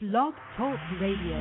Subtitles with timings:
[0.00, 1.36] Blog Talk Radio.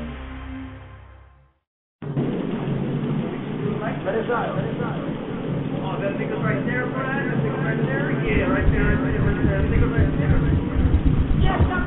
[4.04, 4.76] Let it let it.
[5.80, 7.40] Oh, that right there, Brian?
[7.40, 8.12] That right there?
[8.20, 9.64] Yeah, right there, right there, right there.
[9.64, 10.36] Right there.
[11.40, 11.79] Yes, I'm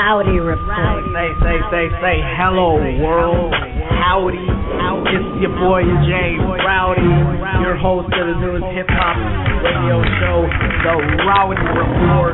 [0.00, 1.04] Rowdy Report.
[1.12, 3.52] Say, say, say, say, hello world.
[3.52, 4.40] Howdy.
[5.12, 7.04] It's your boy Jay Rowdy,
[7.60, 9.16] your host of the newest hip hop
[9.60, 10.48] radio show,
[10.88, 10.96] The
[11.28, 12.32] Rowdy Report.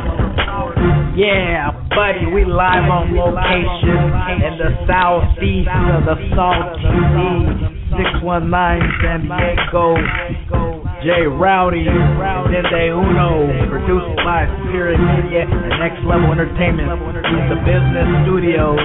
[1.18, 4.14] Yeah, buddy, we live on location
[4.46, 7.66] in the southeast of the Salt TV,
[7.98, 8.46] 619
[9.02, 10.65] San Diego.
[11.06, 16.90] Jay Rowdy, Dende Uno, produced by Spirit Media and Next Level Entertainment.
[16.90, 18.82] The business studios.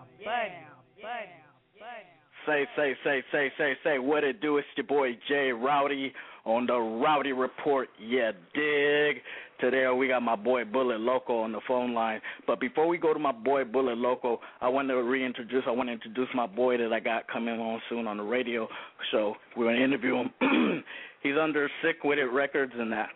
[2.47, 4.57] Say, say, say, say, say, say, what it do?
[4.57, 6.11] It's your boy Jay Rowdy
[6.45, 7.89] on the Rowdy Report.
[7.99, 9.17] Yeah, dig.
[9.59, 12.19] Today we got my boy Bullet Loco on the phone line.
[12.47, 15.63] But before we go to my boy Bullet Loco, I want to reintroduce.
[15.67, 18.67] I want to introduce my boy that I got coming on soon on the radio.
[19.11, 20.83] So we're gonna interview him.
[21.21, 23.09] he's under Sick Wid It Records and that.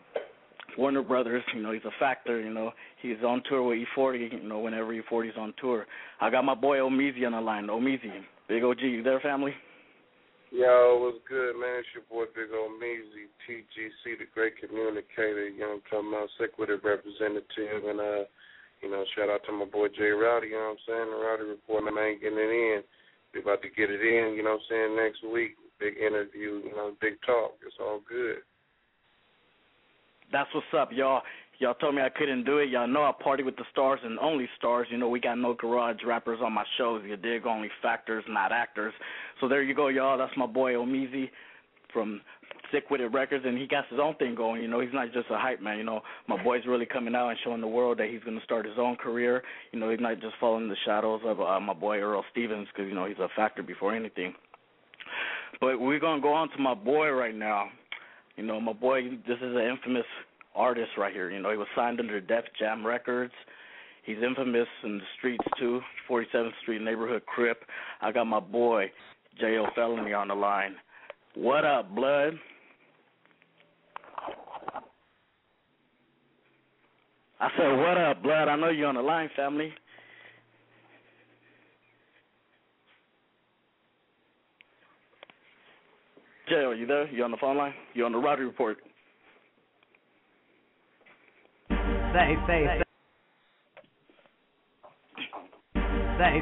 [0.78, 2.72] Warner Brothers, you know, he's a factor, you know.
[3.02, 5.88] He's on tour with E40, you know, whenever E40's on tour.
[6.20, 7.68] I got my boy Omizi on the line.
[7.68, 8.12] Omizi,
[8.47, 9.53] Big OG, you there, family?
[10.51, 11.81] Yo, what's good, man?
[11.81, 16.13] It's your boy Big O Measy, TGC, the great communicator, you know, what I'm talking
[16.13, 18.23] about Sick Wid It representative, and uh,
[18.85, 21.09] you know, shout out to my boy Jay Rowdy, you know what I'm saying?
[21.09, 22.81] The Rowdy report, man, I ain't getting it in.
[23.33, 25.57] We about to get it in, you know what I'm saying, next week.
[25.81, 27.57] Big interview, you know, big talk.
[27.66, 28.45] It's all good.
[30.31, 31.25] That's what's up, y'all.
[31.59, 32.69] Y'all told me I couldn't do it.
[32.69, 34.88] Y'all know I party with the stars and only stars.
[34.91, 37.01] You know, we got no garage rappers on my shows.
[37.05, 37.45] You dig?
[37.45, 38.93] Only factors, not actors.
[39.39, 40.17] So there you go, y'all.
[40.17, 41.29] That's my boy Omizi
[41.93, 42.19] from
[42.71, 44.61] Sick Wid It Records, and he got his own thing going.
[44.61, 45.77] You know, he's not just a hype man.
[45.77, 48.43] You know, my boy's really coming out and showing the world that he's going to
[48.43, 49.41] start his own career.
[49.72, 52.89] You know, he's not just following the shadows of uh, my boy Earl Stevens because,
[52.89, 54.33] you know, he's a factor before anything.
[55.61, 57.69] But we're going to go on to my boy right now.
[58.35, 60.05] You know, my boy, this is an infamous
[60.55, 61.29] artist right here.
[61.29, 63.33] You know, he was signed under Def Jam Records.
[64.05, 67.63] He's infamous in the streets too, 47th Street neighborhood Crip.
[68.01, 68.91] I got my boy
[69.41, 70.75] Jayo Felony on the line.
[71.33, 72.33] What up, blood?
[77.39, 78.47] I said, what up, blood?
[78.47, 79.73] I know you're on the line, family.
[86.47, 87.09] J.O., you there?
[87.09, 87.73] You on the phone line?
[87.93, 88.77] You on the Rowdy Report?
[92.16, 92.64] Say, say,
[96.16, 96.42] say.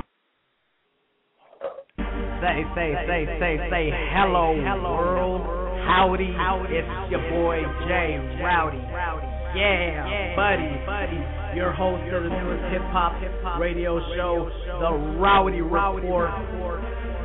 [2.42, 5.42] Say, say, say, say, say, say, hello, world.
[5.90, 6.30] Howdy,
[6.70, 8.78] it's your boy Jay Rowdy.
[9.58, 13.14] Yeah, buddy, buddy, your host of the newest hip hop
[13.60, 16.30] radio show, The Rowdy Report,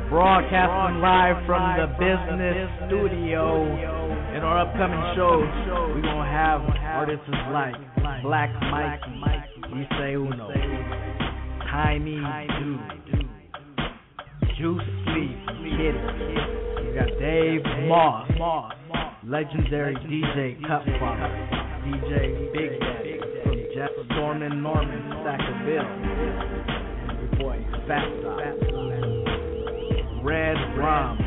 [0.09, 3.98] broadcasting live from the business studio.
[4.29, 5.49] In our upcoming shows,
[5.95, 7.73] we're gonna have artists like
[8.21, 9.01] Black Mike,
[9.73, 10.49] Issei Uno,
[11.71, 12.21] Tiny
[12.59, 13.27] Dude,
[14.57, 15.37] Juice Sleep,
[15.73, 16.01] Kitty.
[16.85, 18.29] You got Dave Moss,
[19.25, 21.29] legendary DJ Cut Father,
[21.85, 25.89] DJ Big Daddy from Jeff Stormin Norman, Sackville,
[27.07, 27.57] and your boy
[27.87, 28.09] Fat
[30.23, 31.17] Red Rom,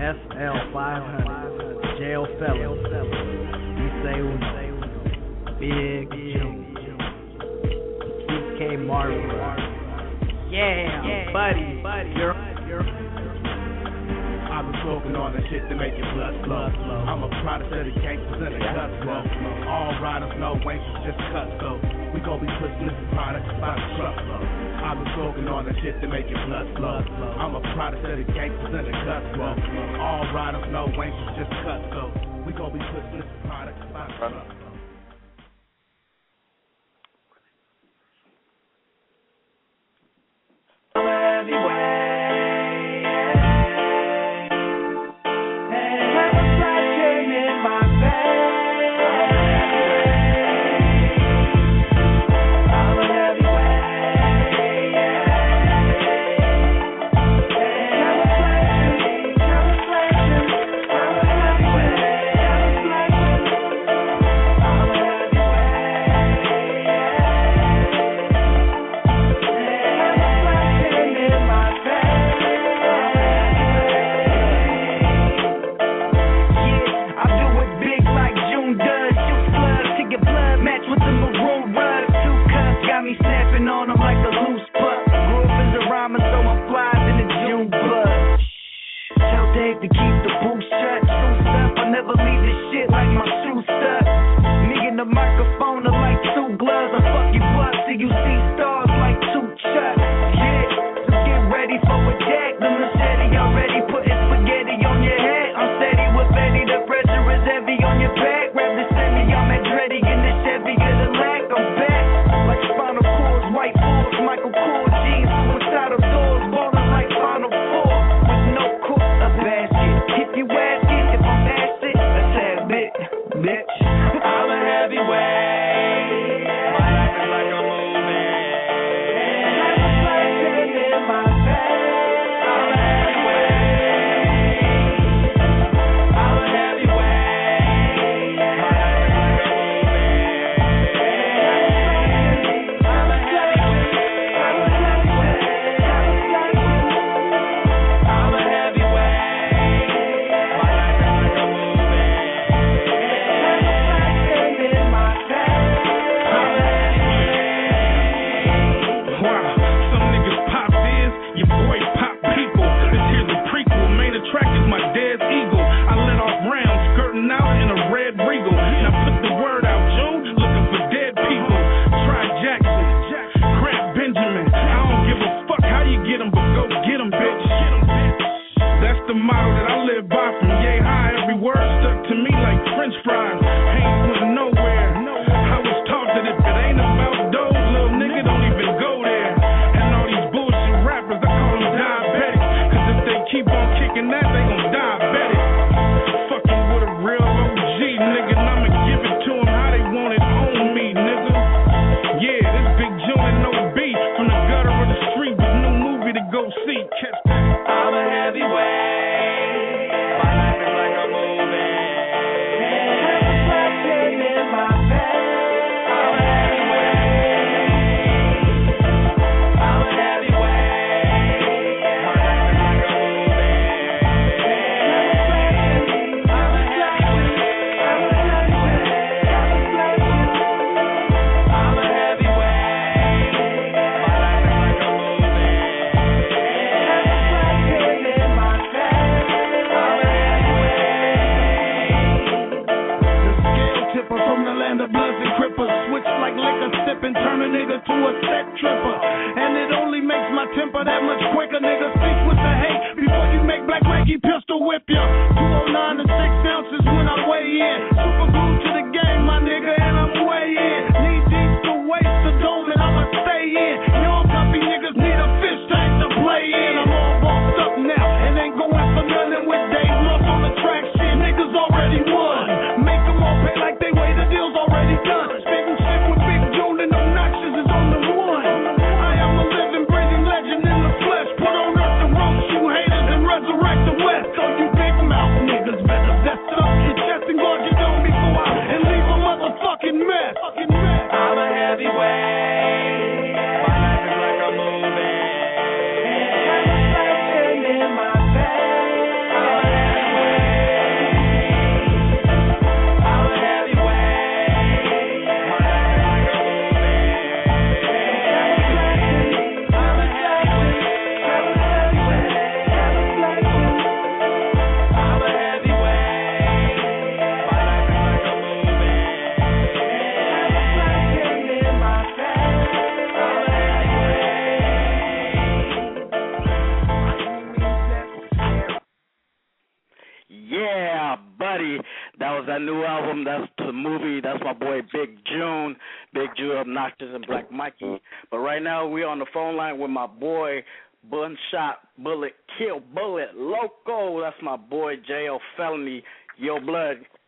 [0.00, 4.48] SL 500, Jail Fellow, Issei Uno,
[5.60, 6.72] Big June,
[8.24, 9.20] TK Marvel.
[10.48, 12.32] Yeah, buddy, buddy, you're,
[12.64, 12.80] you're.
[14.48, 16.72] I've been smoking all that shit to make your blood flow.
[17.04, 19.20] I'm a product of the gangsters and the guts flow.
[19.68, 21.99] All riders know wankers just cut though.
[22.10, 24.42] We gon' be pushing this product by the truckload.
[24.82, 26.98] I've been smoking all that shit to make your blood flow.
[27.38, 28.94] I'm a product of the gangsters and the
[29.34, 29.54] flow.
[30.02, 32.10] All riders know wankers just cut though.
[32.42, 34.69] We gon' be pushing this product by the truckload.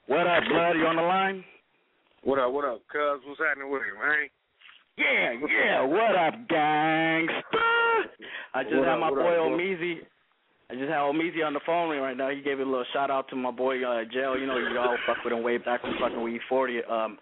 [0.06, 0.76] What up, blood?
[0.76, 1.44] You on the line?
[2.24, 3.20] What up, what up, cuz?
[3.24, 4.28] What's happening with you, man?
[4.98, 7.34] Yeah, yeah, what up, gangster?
[8.54, 9.98] I just what had up, my boy up, Omizi.
[10.70, 12.30] I just had Omizi on the phone right now.
[12.30, 14.38] He gave a little shout out to my boy uh Jail.
[14.38, 16.82] You know, you all fuck with him way back when fucking with E forty.
[16.84, 17.18] Um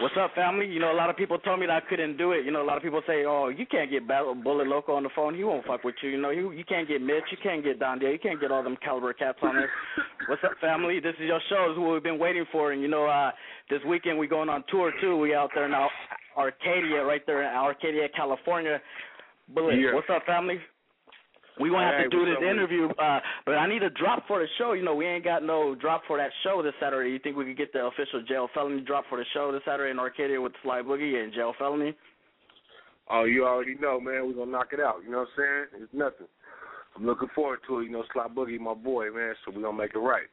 [0.00, 0.66] What's up, family?
[0.66, 2.44] You know, a lot of people told me that I couldn't do it.
[2.44, 5.08] You know, a lot of people say, "Oh, you can't get Bullet Loco on the
[5.14, 5.34] phone.
[5.34, 7.24] He won't fuck with you." You know, you you can't get Mitch.
[7.30, 8.12] You can't get Don Dale.
[8.12, 9.70] You can't get all them caliber cats on there.
[10.28, 11.00] What's up, family?
[11.00, 11.66] This is your show.
[11.68, 12.72] This is what we've been waiting for.
[12.72, 13.32] And you know, uh
[13.70, 15.16] this weekend we going on tour too.
[15.16, 15.88] We out there now,
[16.36, 18.80] Arcadia, right there in Arcadia, California.
[19.48, 19.94] Bullet, yeah.
[19.94, 20.58] what's up, family?
[21.60, 24.38] We gonna have Hey, to do this interview, uh, but I need a drop for
[24.38, 24.72] the show.
[24.72, 27.10] You know, we ain't got no drop for that show this Saturday.
[27.10, 29.90] You think we could get the official Jayo Felony drop for the show this Saturday
[29.90, 31.94] in Arcadia with Sly Boogie and Jayo Felony?
[33.10, 34.26] Oh, you already know, man.
[34.26, 34.96] We're gonna knock it out.
[35.04, 35.82] You know what I'm saying?
[35.82, 36.26] It's nothing.
[36.96, 37.84] I'm looking forward to it.
[37.84, 39.34] You know, Sly Boogie, my boy, man.
[39.44, 40.26] So we're gonna make it right.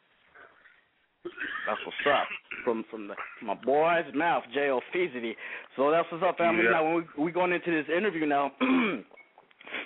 [1.68, 2.28] That's what's up.
[2.64, 4.80] From from the from my boy's mouth, J.O.
[4.94, 5.36] Feasity.
[5.76, 6.66] So that's what's up, family.
[6.66, 6.72] Yeah.
[6.72, 8.52] Now when we we going into this interview now.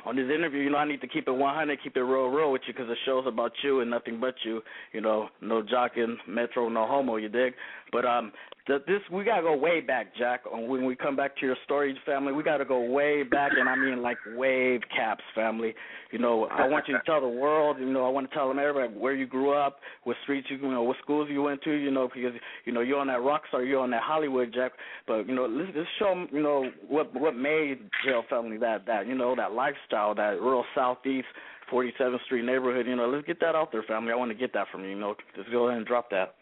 [0.05, 2.51] On this interview, you know, I need to keep it 100, keep it real, real
[2.51, 4.61] with you, because the show's about you and nothing but you.
[4.93, 7.17] You know, no jocking, metro, no homo.
[7.17, 7.53] You dig?
[7.91, 8.31] But um,
[8.67, 10.41] the, this we gotta go way back, Jack.
[10.51, 13.67] On When we come back to your stories, family, we gotta go way back, and
[13.67, 15.73] I mean like wave caps, family.
[16.11, 17.77] You know, I want you to tell the world.
[17.79, 20.57] You know, I want to tell them everybody where you grew up, what streets you,
[20.57, 21.71] you know, what schools you went to.
[21.71, 22.33] You know, because
[22.65, 24.73] you know you're on that rock star, you're on that Hollywood, Jack.
[25.07, 28.85] But you know, let's, let's show 'em, you know what what made Jail Family that
[28.85, 31.27] that you know that lifestyle, that real southeast
[31.71, 32.87] 47th Street neighborhood.
[32.87, 34.11] You know, let's get that out there, family.
[34.11, 34.91] I want to get that from you.
[34.91, 36.35] You know, just go ahead and drop that.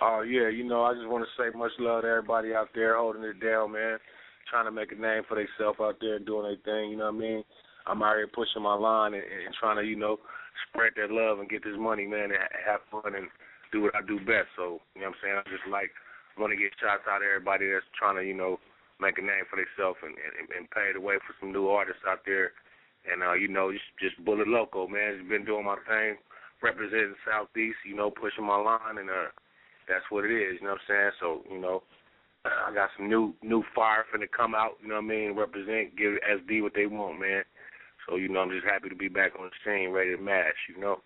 [0.00, 2.96] Oh yeah, you know, I just want to say much love to everybody out there
[2.96, 3.98] holding it down, man.
[4.50, 6.90] Trying to make a name for themselves out there and doing their thing.
[6.90, 7.44] You know what I mean?
[7.86, 10.18] I'm out here pushing my line and, and trying to, you know,
[10.68, 13.28] spread that love and get this money, man, and have fun and
[13.70, 14.50] do what I do best.
[14.56, 15.36] So, you know what I'm saying?
[15.38, 15.90] I just like
[16.38, 18.58] want to get shots out to everybody that's trying to, you know,
[19.02, 22.06] make a name for themselves and, and and pave the way for some new artists
[22.06, 22.54] out there.
[23.10, 25.18] And uh, you know, just just Bullet Loco, man.
[25.18, 26.22] Just been doing my thing,
[26.62, 29.34] representing Southeast, you know, pushing my line and uh
[29.88, 31.10] that's what it is, you know what I'm saying?
[31.18, 31.82] So, you know,
[32.44, 35.96] I got some new new fire finna come out, you know what I mean, represent,
[35.96, 37.42] give SD what they want, man.
[38.06, 40.58] So, you know, I'm just happy to be back on the scene, ready to match,
[40.68, 41.02] you know.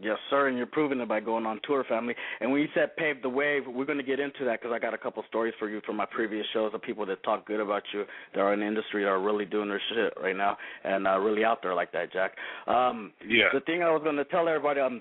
[0.00, 2.16] Yes, sir, and you're proving it by going on tour, family.
[2.40, 4.80] And when you said pave the way, we're going to get into that because I
[4.80, 7.60] got a couple stories for you from my previous shows of people that talk good
[7.60, 10.56] about you that are in the industry that are really doing their shit right now
[10.82, 12.32] and uh, really out there like that, Jack.
[12.66, 13.46] Um, Yeah.
[13.52, 15.00] The thing I was going to tell everybody, um,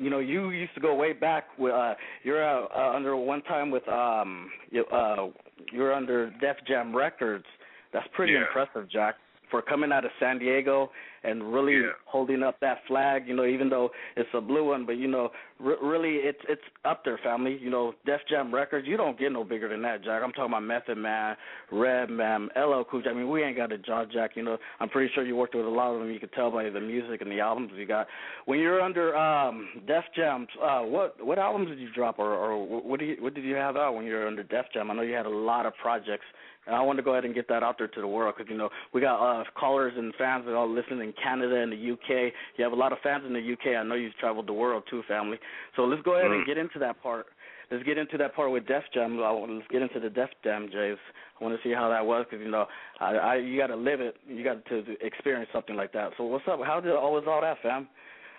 [0.00, 1.44] you know, you used to go way back.
[1.58, 5.26] With, uh, you're uh, uh, under one time with um, you, uh,
[5.72, 7.44] you're under Def Jam Records.
[7.92, 8.46] That's pretty Yeah.
[8.46, 9.16] impressive, Jack,
[9.50, 10.90] for coming out of San Diego
[11.24, 11.92] and really Yeah.
[12.04, 13.26] holding up that flag.
[13.26, 15.32] You know, even though it's a blue one, but you know,
[15.64, 17.56] r- really, it's it's up there, family.
[17.56, 18.86] You know, Def Jam Records.
[18.86, 20.22] You don't get no bigger than that, Jack.
[20.22, 21.36] I'm talking about Method Man,
[21.72, 23.10] Redman, LL Cool J.
[23.10, 24.36] I mean, we ain't got a jaw, Jack.
[24.36, 26.10] You know, I'm pretty sure you worked with a lot of them.
[26.10, 28.06] You could tell by the music and the albums you got.
[28.44, 32.64] When you're under um Def Jam, uh, what what albums did you drop, or or
[32.80, 34.90] what do you what did you have out when you were under Def Jam?
[34.90, 36.26] I know you had a lot of projects.
[36.66, 38.50] And I want to go ahead and get that out there to the world because
[38.50, 41.92] you know we got uh, callers and fans that all listen in Canada and the
[41.92, 42.32] UK.
[42.56, 43.76] You have a lot of fans in the UK.
[43.78, 45.38] I know you've traveled the world too, family.
[45.76, 46.46] So let's go ahead and Mhm.
[46.46, 47.26] get into that part.
[47.70, 49.20] Let's get into that part with Def Jam.
[49.22, 50.98] I want- Let's get into the Def Jam, Jays.
[51.40, 52.66] I want to see how that was because you know
[53.00, 54.16] I, I you got to live it.
[54.26, 56.12] You got to experience something like that.
[56.16, 56.60] So what's up?
[56.64, 57.88] How did all was all that, fam?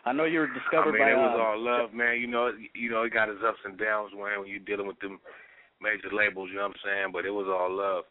[0.06, 1.12] I know you were discovered I mean, by.
[1.12, 2.20] it was uh, all love, man.
[2.20, 5.00] You know, you know, it got its ups and downs, man, when you're dealing with
[5.00, 5.20] them
[5.82, 6.50] major labels.
[6.50, 7.08] You know what I'm saying?
[7.12, 8.06] But it was all love.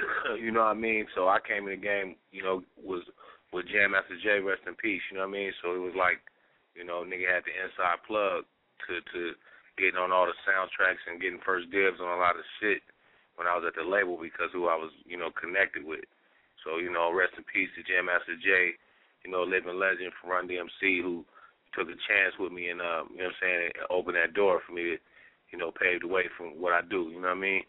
[0.40, 1.06] you know what I mean?
[1.14, 3.02] So I came in the game, you know, was
[3.52, 5.02] with Jam Master Jay, rest in peace.
[5.10, 5.52] You know what I mean?
[5.62, 6.20] So it was like,
[6.74, 8.44] you know, nigga had the inside plug
[8.86, 9.20] to to
[9.76, 12.82] getting on all the soundtracks and getting first dibs on a lot of shit
[13.38, 16.06] when I was at the label because who I was, you know, connected with.
[16.66, 18.78] So you know, rest in peace to Jam Master Jay
[19.24, 21.24] you know, living legend from Run DMC who
[21.74, 24.60] took a chance with me and um, you know what I'm saying, opened that door
[24.66, 24.96] for me to,
[25.52, 27.62] you know, pave the way from what I do, you know what I mean?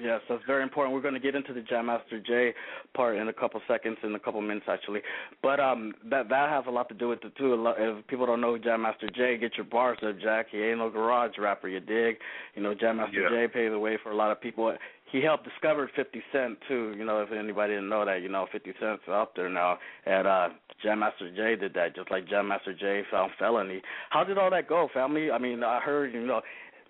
[0.00, 0.94] Yes, that's very important.
[0.94, 2.54] We're going to get into the Jam Master Jay
[2.94, 5.00] part in a couple seconds, in a couple minutes actually.
[5.42, 7.74] But um, that that has a lot to do with it too.
[7.76, 10.46] If people don't know Jam Master Jay, get your bars up, Jack.
[10.50, 12.16] He ain't no garage rapper, you dig?
[12.54, 13.46] You know, Jam Master Yeah.
[13.46, 14.74] J paved the way for a lot of people.
[15.10, 16.94] He helped discover 50 Cent too.
[16.96, 20.26] You know, if anybody didn't know that, you know, 50 Cent's out there now, and
[20.26, 20.48] uh,
[20.82, 23.82] Jam Master Jay did that, just like Jam Master J found felony.
[24.08, 25.30] How did all that go, family?
[25.30, 26.40] I mean, I heard, you know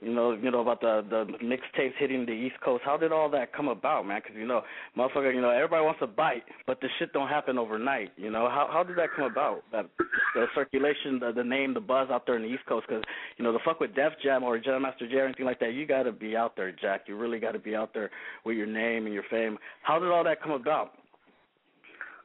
[0.02, 2.82] you know, you know about the the mixtapes hitting the East Coast.
[2.85, 4.21] How did all that come about, man?
[4.23, 4.62] Because you know,
[4.97, 8.11] motherfucker, you know, everybody wants a bite, but the shit don't happen overnight.
[8.16, 9.62] You know, how how did that come about?
[9.71, 9.88] That
[10.35, 12.87] the circulation, the the name, the buzz out there in the East Coast.
[12.88, 13.04] Because
[13.37, 15.75] you know, the fuck with Def Jam or Jam Master Jay or anything like that,
[15.75, 17.02] you got to be out there, Jack.
[17.06, 18.11] You really got to be out there
[18.44, 19.59] with your name and your fame.
[19.82, 20.92] How did all that come about?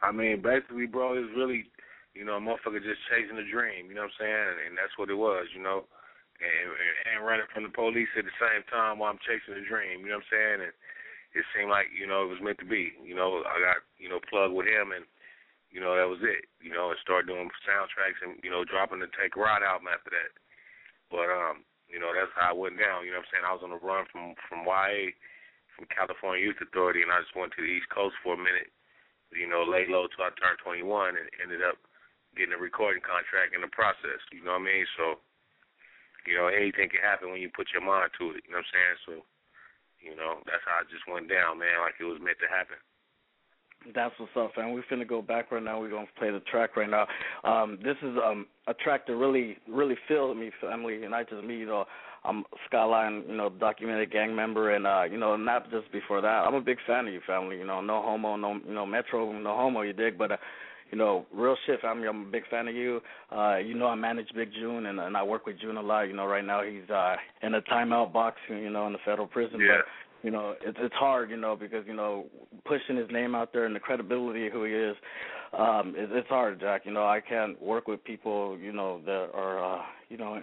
[0.01, 1.65] I mean, basically, bro, it was really,
[2.13, 4.69] you know, a motherfucker just chasing a dream, you know what I'm saying?
[4.69, 5.85] And that's what it was, you know.
[6.37, 10.05] And, and running from the police at the same time while I'm chasing a dream,
[10.05, 10.59] you know what I'm saying?
[10.69, 10.73] And
[11.33, 12.93] it seemed like, you know, it was meant to be.
[13.01, 15.01] You know, I got, you know, plugged with him and
[15.71, 16.47] you know, that was it.
[16.63, 19.91] You know, and started doing soundtracks and you know, dropping the Take a Ride album
[19.91, 20.31] after that.
[21.11, 23.03] But um, you know, that's how I went down.
[23.03, 23.47] You know what I'm saying?
[23.47, 25.15] I was on the run from from YA,
[25.75, 28.71] from California Youth Authority, and I just went to the East Coast for a minute.
[29.35, 30.87] You know, laid low till I turned 21,
[31.19, 31.75] and ended up
[32.39, 34.23] getting a recording contract in the process.
[34.31, 34.85] You know what I mean?
[34.95, 35.19] So,
[36.27, 38.43] you know, anything can happen when you put your mind to it.
[38.43, 38.97] You know what I'm saying?
[39.07, 39.11] So,
[40.03, 42.77] you know, that's how it just went down, man, like it was meant to happen.
[43.95, 44.73] That's what's up, fam.
[44.73, 45.79] We're finna go back right now.
[45.79, 47.07] We're gonna play the track right now.
[47.43, 51.43] Um, this is um a track that really, really filled me, family, and I just
[51.43, 51.85] me, you know,
[52.25, 56.27] I'm Skyline, you know, documented gang member, and uh, you know, not just before that.
[56.27, 57.57] I'm a big fan of you, family.
[57.57, 60.17] You know, no homo, no, you know, Metro, no homo, you dig?
[60.17, 60.37] But uh,
[60.91, 62.07] you know, real shit, family.
[62.07, 63.01] I'm a big fan of you.
[63.31, 66.03] Uh, you know, I manage Big June, and, and I work with June a lot.
[66.03, 69.27] You know, right now he's uh in a timeout box, you know, in the federal
[69.27, 69.59] prison.
[69.59, 69.77] Yeah.
[69.77, 69.85] But,
[70.23, 72.25] you know, it's it's hard, you know, because you know,
[72.65, 74.95] pushing his name out there and the credibility of who he is,
[75.57, 76.81] um, it, it's hard, Jack.
[76.85, 80.39] You know, I can't work with people, you know, that are, uh, you know,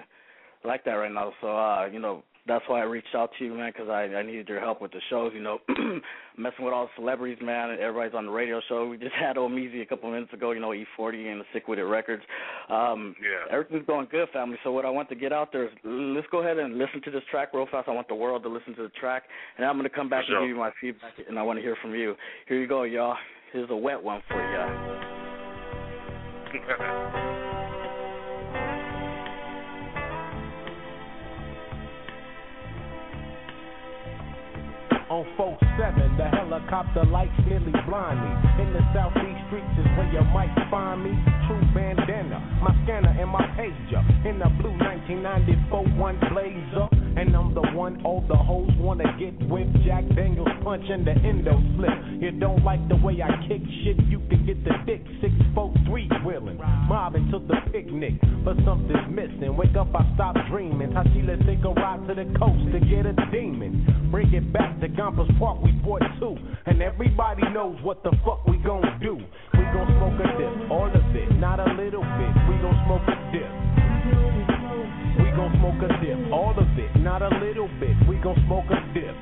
[0.64, 1.32] like that right now.
[1.40, 4.22] So, uh, you know, that's why I reached out to you, man, because I I
[4.22, 5.32] needed your help with the shows.
[5.34, 5.58] You know,
[6.36, 7.70] messing with all the celebrities, man.
[7.70, 8.86] and Everybody's on the radio show.
[8.86, 10.50] We just had Omeezy a couple minutes ago.
[10.52, 12.22] You know, E40 and the Sick Wid It Records.
[12.68, 13.50] Um, Yeah.
[13.50, 14.58] Everything's going good, family.
[14.62, 17.10] So what I want to get out there is let's go ahead and listen to
[17.10, 17.88] this track real fast.
[17.88, 19.22] I want the world to listen to the track,
[19.56, 20.36] and I'm going to come back sure.
[20.36, 22.14] and give you my feedback, and I want to hear from you.
[22.46, 23.16] Here you go, y'all.
[23.52, 24.40] Here's a wet one for
[26.54, 27.40] you.
[35.11, 35.25] On
[35.76, 38.62] 4-7, the helicopter lights nearly blind me.
[38.62, 41.10] In the southeast streets is where you might find me.
[41.46, 44.02] True bandana, my scanner and my pager.
[44.26, 46.88] In the blue 1994 one blazer.
[47.16, 49.70] And I'm the one all the hoes wanna get with.
[49.87, 51.94] Jack Daniels punching the endo slip.
[52.20, 55.02] You don't like the way I kick shit, you can get the dick.
[55.20, 56.58] Six, four, three wheeling.
[56.88, 59.56] Mobbing to the picnic, but something's missing.
[59.56, 60.90] Wake up, I stop dreaming.
[60.90, 64.10] Tashi, let's take a ride to the coast to get a demon.
[64.10, 66.37] Bring it back to Gompers Park, we bought two.
[66.66, 69.16] And everybody knows what the fuck we gon' do.
[69.16, 72.35] We gon' smoke a dip, all of it, not a little bit.
[72.48, 73.50] We gon' smoke a dip.
[75.24, 77.96] We gon' smoke a dip, all of it, not a little bit.
[78.07, 79.16] We gon' smoke a dip.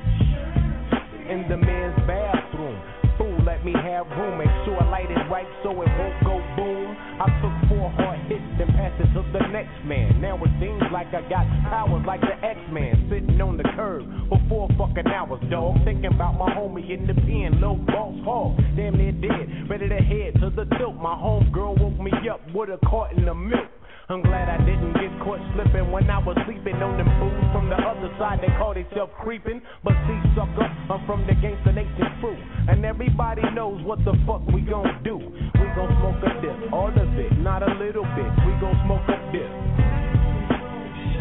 [1.30, 2.76] In the men's bathroom,
[3.16, 4.38] fool, let me have room.
[4.38, 6.96] Make sure I light it right so it won't go boom.
[7.22, 8.11] I took four hard
[8.58, 10.20] then passed it to the next man.
[10.20, 14.40] Now it seems like I got powers like the X-Man, sitting on the curb for
[14.48, 15.76] four fucking hours, dog.
[15.84, 19.98] Thinking about my homie in the pen, low boss hog, damn near dead, ready to
[19.98, 20.96] head to the tilt.
[20.96, 23.70] My homegirl woke me up with a carton of milk.
[24.08, 27.70] I'm glad I didn't get caught slipping when I was sleeping on them fools from
[27.70, 28.42] the other side.
[28.42, 32.34] They call themselves creeping, but see, sucker, I'm from the Gangsta Nation crew,
[32.66, 35.22] and everybody knows what the fuck we gon' do.
[35.22, 38.30] We gon' smoke a dip, all of it, not a little bit.
[38.42, 39.52] We gon' smoke a dip.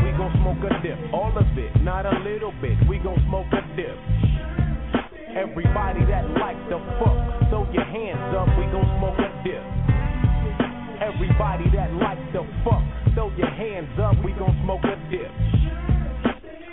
[0.01, 2.81] We gon' smoke a dip, all of it, not a little bit.
[2.89, 3.93] We gon' smoke a dip.
[5.37, 8.49] Everybody that like the fuck, throw your hands up.
[8.57, 9.30] We gon' smoke a.
[11.21, 12.81] Everybody that like the fuck,
[13.13, 15.29] throw your hands up, we gon' smoke a dip.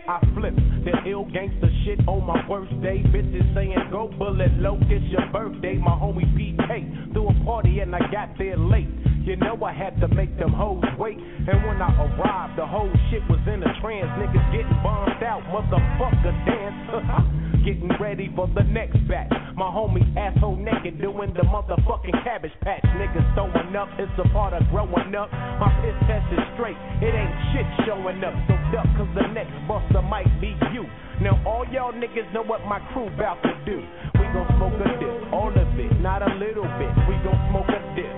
[0.09, 0.57] I flip
[0.89, 3.03] the ill gangster shit on my birthday.
[3.03, 5.75] Bitches saying go bullet low, it's your birthday.
[5.77, 8.89] My homie PK threw a party and I got there late.
[9.25, 11.19] You know I had to make them hoes wait.
[11.19, 14.09] And when I arrived, the whole shit was in a trance.
[14.17, 17.35] Niggas getting bombed out, motherfucker dance.
[17.69, 19.29] getting ready for the next batch.
[19.57, 22.81] My homie asshole naked doing the motherfucking cabbage patch.
[22.97, 25.31] Niggas throwing up, it's a part of growing up.
[25.33, 28.33] My piss test is straight, it ain't shit showing up.
[28.49, 30.89] So duck, cause the next buster might be you.
[31.21, 33.83] Now all y'all niggas know what my crew bout to do.
[34.15, 36.95] We gon' smoke a dip, all of it, not a little bit.
[37.11, 38.15] We gon' smoke a dip.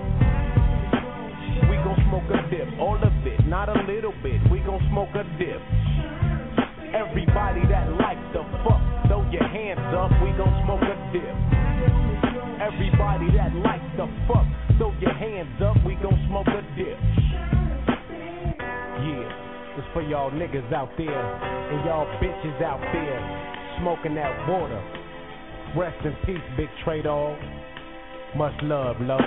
[1.65, 4.37] We gon' smoke a dip, all of it, not a little bit.
[4.51, 5.61] We gon' smoke a dip.
[6.93, 10.11] Everybody that like the fuck, throw your hands up.
[10.21, 11.35] We gon' smoke a dip.
[12.61, 14.45] Everybody that like the fuck,
[14.77, 15.73] throw your hands up.
[15.83, 16.99] We gon' smoke a dip.
[19.93, 24.81] For y'all niggas out there and y'all bitches out there smoking that water.
[25.75, 27.37] Rest in peace, big trade all.
[28.37, 29.19] Much love, love.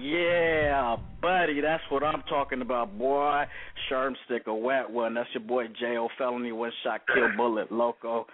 [0.00, 3.44] Yeah, buddy, that's what I'm talking about, boy.
[3.90, 5.14] Sherm stick a wet one.
[5.14, 8.26] That's your boy Jayo Felony, one shot kill bullet, loco.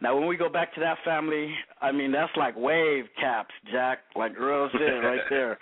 [0.00, 4.00] Now, when we go back to that family, I mean, that's like wave caps, Jack.
[4.16, 5.58] Like real shit right there.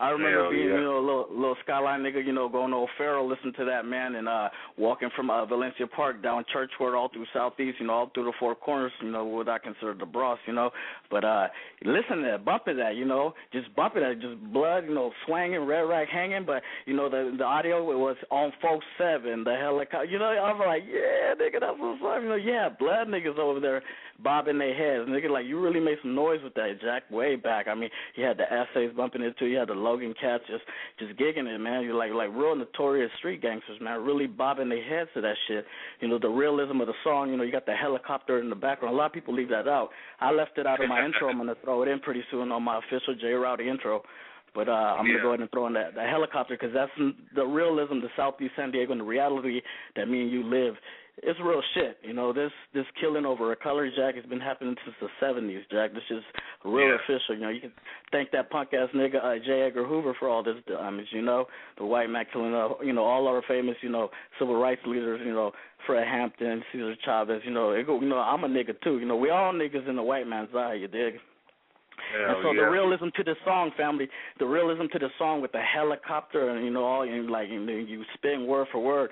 [0.00, 0.74] I remember Hell being, yeah.
[0.76, 3.84] you know, a little little skyline nigga, you know, going to O'Farrell, listening to that
[3.84, 7.92] man, and uh walking from uh, Valencia Park down Churchward all through Southeast, you know,
[7.92, 10.70] all through the Four Corners, you know, what I consider the Bronx, you know.
[11.10, 11.48] But uh
[11.84, 15.66] listen to that, bumping that, you know, just bumping that, just blood, you know, swinging,
[15.66, 20.06] red rack hanging, but you know the the audio was on four seven, the helicopter,
[20.06, 20.24] you know.
[20.24, 22.36] I'm like, yeah, nigga, that's what's up, you know.
[22.36, 23.82] Yeah, blood niggas over there
[24.22, 25.30] bobbing their heads, nigga.
[25.30, 27.68] Like you really made some noise with that, Jack, way back.
[27.68, 29.46] I mean, you had the essays bumping it too.
[29.46, 30.62] You had the Logan cats just
[30.98, 31.82] just gigging it, man.
[31.82, 34.02] You're like like real notorious street gangsters, man.
[34.04, 35.64] Really bobbing their heads to that shit.
[36.00, 37.30] You know, the realism of the song.
[37.30, 38.94] You know, you got the helicopter in the background.
[38.94, 39.90] A lot of people leave that out.
[40.20, 41.28] I left it out of my intro.
[41.28, 44.02] I'm gonna throw it in pretty soon on my official J Rowdy intro.
[44.54, 45.12] But uh, I'm Yeah.
[45.14, 46.90] gonna go ahead and throw in that the helicopter because that's
[47.34, 49.60] the realism, the Southeast San Diego, and the reality
[49.96, 50.74] that me and you live.
[51.22, 52.32] It's real shit, you know.
[52.32, 55.92] This this killing over a color jack has been happening since the '70s, Jack.
[55.92, 56.22] This is
[56.64, 56.94] real Yeah.
[56.94, 57.34] official.
[57.34, 57.72] You know, you can
[58.10, 59.62] thank that punk ass nigga uh, J.
[59.62, 61.08] Edgar Hoover for all this damage.
[61.12, 64.56] You know, the white man killing, uh, you know, all our famous, you know, civil
[64.60, 65.20] rights leaders.
[65.24, 65.52] You know,
[65.86, 67.42] Fred Hampton, Cesar Chavez.
[67.44, 68.98] You know, it go, you know, I'm a nigga too.
[68.98, 70.74] You know, we all niggas in the white man's eye.
[70.74, 71.14] You dig?
[72.16, 72.64] and so yeah.
[72.64, 76.64] the realism to the song, family, the realism to the song with the helicopter and
[76.64, 79.10] you know all you like and then you spin word for word.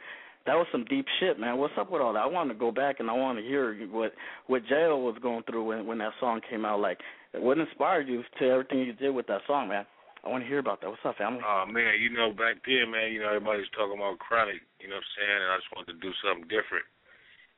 [0.49, 1.61] That was some deep shit, man.
[1.61, 2.25] What's up with all that?
[2.25, 4.17] I want to go back and I want to hear what
[4.49, 6.81] what Jail was going through when when that song came out.
[6.81, 6.97] Like,
[7.37, 9.85] what inspired you to everything you did with that song, man?
[10.25, 10.89] I want to hear about that.
[10.89, 11.45] What's up, family?
[11.45, 14.97] Oh man, you know back then, man, you know everybody's talking about chronic, you know
[14.97, 16.89] what I'm saying, and I just wanted to do something different.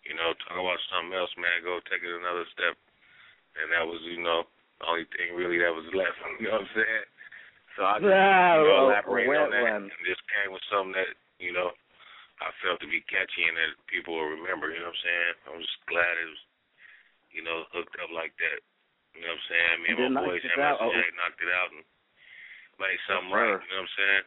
[0.02, 2.74] You know, talk about something else, man, go take it another step.
[3.54, 4.50] And that was, you know,
[4.82, 7.06] the only thing really that was left, you know what I'm saying?
[7.78, 9.86] So I just Ah, you know, a- a elaborate on that one.
[9.94, 11.70] and just came with something that, you know,
[12.40, 15.34] I felt to be catchy and that people will remember, you know what I'm saying?
[15.52, 16.42] I'm just glad it was,
[17.36, 18.58] you know, hooked up like that.
[19.12, 19.74] You know what I'm saying?
[19.84, 20.80] Me and my boys, it out.
[20.80, 21.84] Knocked it out and
[22.80, 24.24] made something right, you know what I'm saying?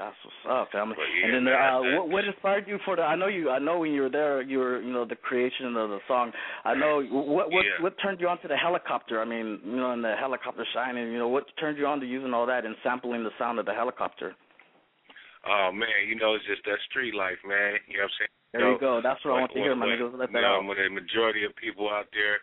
[0.00, 0.96] That's what's up, family.
[0.96, 3.02] But yeah, and then man, uh, what what inspired you for the?
[3.02, 3.50] I know you.
[3.50, 6.32] I know when you were there, you were you know the creation of the song.
[6.64, 7.82] I know what what Yeah.
[7.82, 9.20] what turned you on to the helicopter.
[9.20, 11.12] I mean, you know, and the helicopter shining.
[11.12, 13.66] You know, what turned you on to using all that and sampling the sound of
[13.66, 14.34] the helicopter?
[15.48, 17.80] Oh man, you know, it's just that street life, man.
[17.88, 18.34] You know what I'm saying?
[18.50, 19.00] There you go.
[19.00, 20.12] That's what I want to hear, my when, niggas.
[20.18, 20.76] Let you that know, out.
[20.76, 22.42] the majority of people out there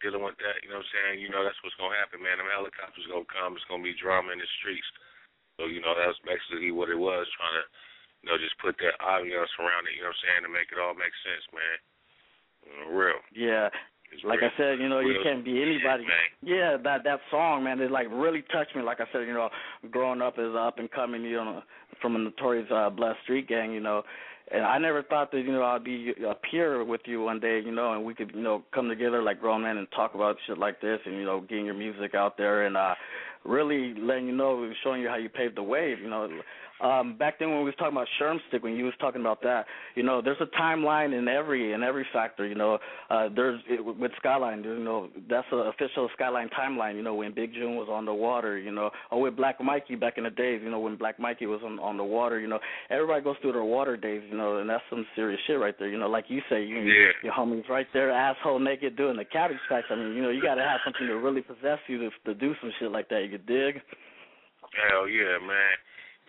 [0.00, 1.16] dealing with that, you know what I'm saying?
[1.20, 2.40] You know, that's what's gonna happen, man.
[2.40, 3.52] Them helicopters gonna come.
[3.52, 4.88] It's gonna be drama in the streets.
[5.60, 7.64] So you know, that's basically what it was, trying to,
[8.24, 10.00] you know, just put that audience around it.
[10.00, 10.42] You know what I'm saying?
[10.48, 11.76] To make it all make sense, man.
[12.64, 13.20] You know, real.
[13.36, 13.68] Yeah.
[14.12, 14.50] It's Like real.
[14.54, 16.04] I said, you know, you can't be anybody.
[16.42, 18.82] Yeah, that that song, man, it like really touched me.
[18.82, 19.48] Like I said, you know,
[19.90, 21.62] growing up as up and coming, you know,
[22.00, 24.02] from a notorious uh, Blood Street gang, you know,
[24.52, 27.60] and I never thought that you know I'd be a peer with you one day,
[27.64, 30.36] you know, and we could you know come together like grown men and talk about
[30.46, 32.94] shit like this, and you know, getting your music out there and uh
[33.44, 36.28] really letting you know, showing you how you paved the way, you know.
[36.82, 39.66] Um, back then when we was talking about Shermstick, when you was talking about that,
[39.94, 42.46] you know, there's a timeline in every in every factor.
[42.46, 42.78] You know,
[43.10, 46.96] uh, there's it, with Skyline, you know, that's the official Skyline timeline.
[46.96, 49.96] You know, when Big June was on the water, you know, or with Black Mikey
[49.96, 52.48] back in the days, you know, when Black Mikey was on on the water, you
[52.48, 55.74] know, everybody goes through their water days, you know, and that's some serious shit right
[55.78, 55.88] there.
[55.88, 57.12] You know, like you say, you Yeah.
[57.22, 59.84] your homies right there, asshole naked, doing the cabbage patch.
[59.90, 62.34] I mean, you know, you got to have something to really possess you to to
[62.34, 63.28] do some shit like that.
[63.30, 63.82] You dig?
[64.88, 65.76] Hell yeah, man.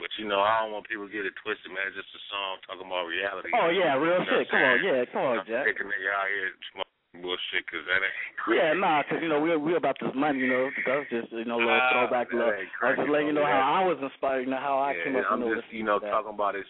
[0.01, 1.85] But you know, I don't want people to get it twisted, man.
[1.93, 3.53] It's just a song talking about reality.
[3.53, 4.49] Oh yeah, real You know shit.
[4.49, 5.69] Come on, yeah, come on, I'm Jack.
[5.69, 8.17] taking nigga out here smoking bullshit because that ain't
[8.57, 10.73] Yeah, nah, 'cause you know we're we're about this money, you know.
[10.89, 12.33] That was just you know a little Ah, throwback.
[12.33, 13.61] that Little, ain't I was just letting you know homie.
[13.61, 15.29] how I was inspired, you know how I yeah, came up.
[15.29, 16.65] I'm just you know talking about his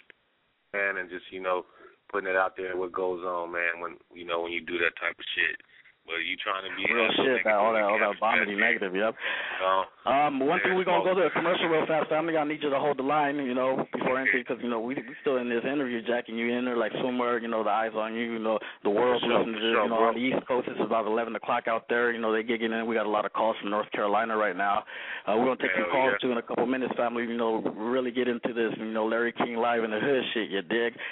[0.75, 1.63] man and just you know
[2.11, 3.79] putting it out there what goes on, man.
[3.79, 5.55] When you know when you do that type of shit,
[6.03, 7.47] but you trying to be real shit.
[7.47, 8.91] That all that all that vomiting negative.
[8.91, 9.15] Yep.
[9.15, 9.83] You know?
[10.03, 12.35] Um, one thing we're gonna go to a commercial real fast, family.
[12.35, 14.95] I need you to hold the line, you know, before anything, because you know we
[14.95, 17.69] we still in this interview, Jack, and you in there like somewhere, you know, the
[17.69, 20.19] eyes on you, you know, the world's sure, listening to this, you know, on the
[20.19, 20.67] East Coast.
[20.71, 22.11] It's about 11 o'clock out there.
[22.11, 22.87] You know, they gigging in.
[22.87, 24.83] We got a lot of calls from North Carolina right now.
[25.27, 26.27] Uh, we're gonna take some calls yeah.
[26.27, 27.21] too in a couple minutes, family.
[27.21, 30.49] You know, really get into this, you know, Larry King live in the hood shit.
[30.49, 30.97] You dig?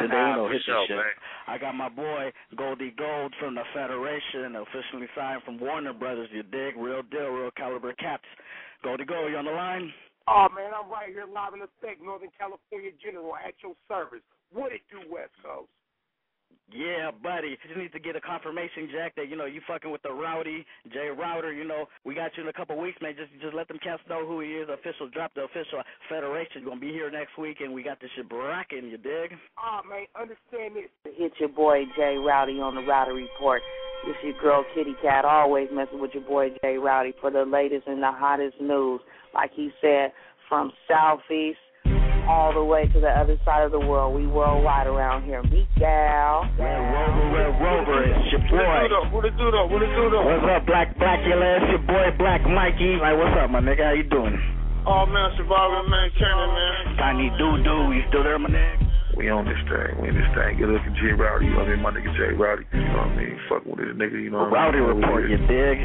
[0.00, 0.96] They, you know, hit sure, shit.
[0.96, 1.06] man.
[1.48, 6.28] I got my boy Goldie Gold from the Federation, officially signed from Warner Brothers.
[6.30, 6.76] You dig?
[6.76, 8.28] Real deal, real caliber caps.
[8.82, 9.92] Goldie Gold, you on the line?
[10.28, 14.24] Oh man, I'm right here live in effect, Northern California General at your service.
[14.52, 15.72] What it do, West Coast?
[16.70, 17.56] Yeah, buddy.
[17.64, 20.66] Just need to get a confirmation, Jack, that you know you fucking with the Rowdy
[20.92, 21.50] Jay Router.
[21.50, 23.14] You know we got you in a couple weeks, man.
[23.16, 24.68] Just just let them cats know who he is.
[24.68, 25.80] Official drop the official
[26.10, 26.64] federation.
[26.64, 28.88] Gonna be here next week, and we got this shit bracking.
[28.88, 29.32] You dig?
[29.58, 30.90] Oh man, understand this.
[31.06, 33.62] It's your boy Jay Rowdy on the Rowdy Report.
[34.06, 37.86] It's your girl Kitty Cat, always messing with your boy Jay Rowdy for the latest
[37.86, 39.00] and the hottest news.
[39.32, 40.12] Like he said,
[40.50, 41.58] from southeast
[42.28, 44.12] all the way to the other side of the world.
[44.14, 45.42] We worldwide around here.
[45.42, 46.44] Miguel.
[46.60, 49.16] Red Rover, Red Rover, it's your boy.
[49.16, 49.66] What it do though?
[49.66, 50.28] What it do though?
[50.28, 51.64] What's up, Black Blackula?
[51.64, 53.00] It's your boy, Black Mikey.
[53.00, 53.88] Like, what's up, my nigga?
[53.88, 54.36] How you doing?
[54.84, 56.96] Oh man, survivor man, Cannon man.
[57.00, 58.88] Tiny Doo Doo, you still there, my nigga?
[59.16, 59.98] We on this thing.
[59.98, 60.60] We in this thing.
[60.60, 61.50] Good looking J Rowdy.
[61.50, 61.82] You know what I mean?
[61.82, 62.62] My nigga J Rowdy.
[62.70, 63.34] You know what I mean?
[63.48, 64.14] Fuck with this nigga.
[64.14, 64.78] You know what I mean?
[64.78, 65.00] Rowdy mean?
[65.00, 65.78] report, you dig?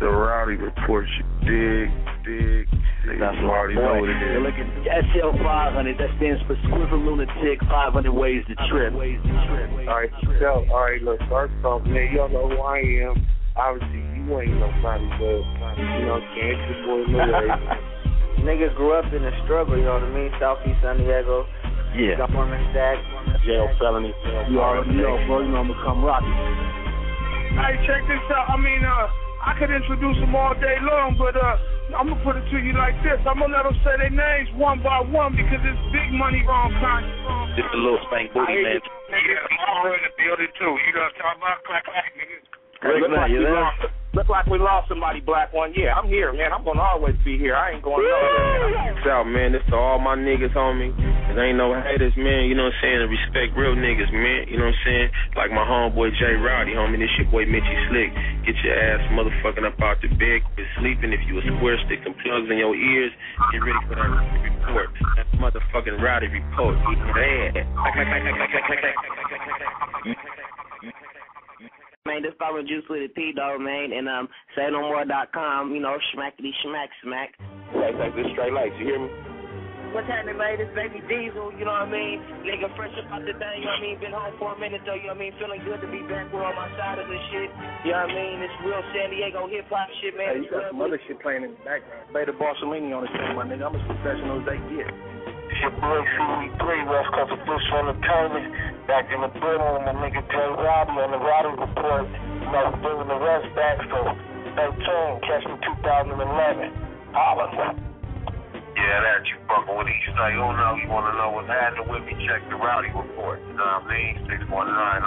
[0.00, 1.06] The Rowdy report.
[1.08, 1.88] You dig?
[2.24, 2.68] Dig?
[3.06, 4.46] Niggas That's you my already know what it You're is.
[4.50, 4.68] looking
[5.14, 8.92] SL 500, that stands for Squiver Lunatic 500 Ways to Trip.
[8.92, 9.00] All
[9.94, 10.10] right,
[10.42, 13.14] so all right, look, first off, man, y'all know who I am.
[13.56, 15.40] Obviously, you ain't nobody, but
[15.80, 20.04] you know, can't your boy Lil Nigga grew up in the struggle, you know what
[20.04, 20.30] I mean?
[20.38, 21.46] Southeast San Diego.
[21.96, 22.20] Yeah.
[22.20, 22.98] Government stack.
[23.48, 24.12] Jayo Felony.
[24.50, 25.40] You already know, bro.
[25.40, 26.20] You know I'm gonna come rock.
[26.20, 28.52] Hey, check this out.
[28.52, 29.08] I mean, uh,
[29.46, 32.74] I could introduce them all day long, but uh, I'm gonna put it to you
[32.74, 33.22] like this.
[33.22, 36.74] I'm gonna let them say their names one by one because it's big money wrong
[36.82, 37.06] kind.
[37.54, 38.82] This a little spank booty, man.
[39.06, 40.74] Nigga, I'm in the building too.
[40.82, 41.62] You know what I'm talking about?
[41.62, 42.42] Clack, clack, nigga.
[42.90, 43.70] Rick, look like you there?
[44.16, 44.28] Lost.
[44.28, 45.72] Look like we lost somebody, black one.
[45.76, 46.52] Yeah, I'm here, man.
[46.52, 47.54] I'm gonna always be here.
[47.54, 48.96] I ain't going nowhere.
[48.96, 49.52] Peace out, man.
[49.52, 50.96] This to all my niggas, homie.
[51.36, 52.48] There ain't no haters, man.
[52.48, 53.00] You know what I'm saying?
[53.04, 54.48] And respect real niggas, man.
[54.48, 55.08] You know what I'm saying?
[55.36, 56.96] Like my homeboy Jay Rowdy, homie.
[56.96, 58.08] This your boy Mitchy Slick.
[58.48, 60.40] Get your ass motherfucking up out the bed.
[60.56, 61.12] Quit sleeping.
[61.12, 63.12] If you a square, stick some plugs in your ears.
[63.52, 64.88] Get ready for that report.
[65.20, 66.80] That motherfucking Rowdy report.
[66.80, 67.52] Man.
[72.06, 75.02] Man, this Power Juice with a P dog, man, and um, saynomore.
[75.10, 75.74] dot com.
[75.74, 77.34] you know, schmackety schmack smack.
[77.74, 78.78] Like, like this straight lights.
[78.78, 79.10] You hear me?
[79.90, 80.60] What's happening, man?
[80.60, 82.20] This baby Diesel, you know what I mean?
[82.44, 83.96] Nigga, fresh up out the thing, you know what I mean?
[83.96, 85.32] Been home for a minute, though, you know what I mean?
[85.40, 87.48] Feeling good to be back with all my side of the shit.
[87.86, 88.34] You know what I mean?
[88.44, 90.36] This real San Diego hip hop shit, man.
[90.36, 92.12] Hey, you got some other shit playing in the background.
[92.12, 93.72] Beta Barcelini on the thing, my nigga.
[93.72, 95.15] I'm as professional as they get.
[95.56, 98.52] It's your boy CB3, West Coast Official Entertainment.
[98.84, 102.04] Back in the building with my nigga Jay Rowdy on the Rowdy Report.
[102.12, 104.04] You know, bringing the rest back, so
[104.52, 105.16] stay tuned.
[105.24, 106.76] Catch me 2011.
[107.16, 107.72] Holla.
[107.72, 110.36] Yeah, that you fucking with East Side.
[110.36, 113.40] You know, you want to know what's happening with me, check the Rowdy Report.
[113.48, 114.28] You know what I mean?
[114.28, 114.52] 619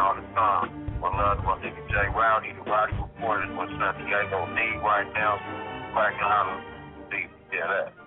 [0.01, 0.73] all the time.
[0.97, 2.57] One love my nigga Jay Rowdy.
[2.57, 5.37] The Rowdy Report is what San Diego need right now.
[5.93, 6.59] Cracking out of
[7.13, 7.29] deep.
[7.53, 7.98] Yeah, that.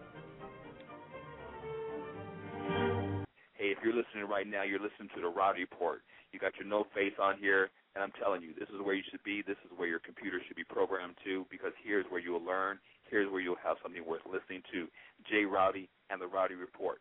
[3.83, 6.01] You're listening right now, you're listening to the Rowdy Report.
[6.33, 9.03] You got your no face on here, and I'm telling you, this is where you
[9.11, 9.43] should be.
[9.43, 12.79] This is where your computer should be programmed to, because here's where you'll learn.
[13.11, 14.89] Here's where you'll have something worth listening to.
[15.29, 16.99] Jay Rowdy and the Rowdy Report.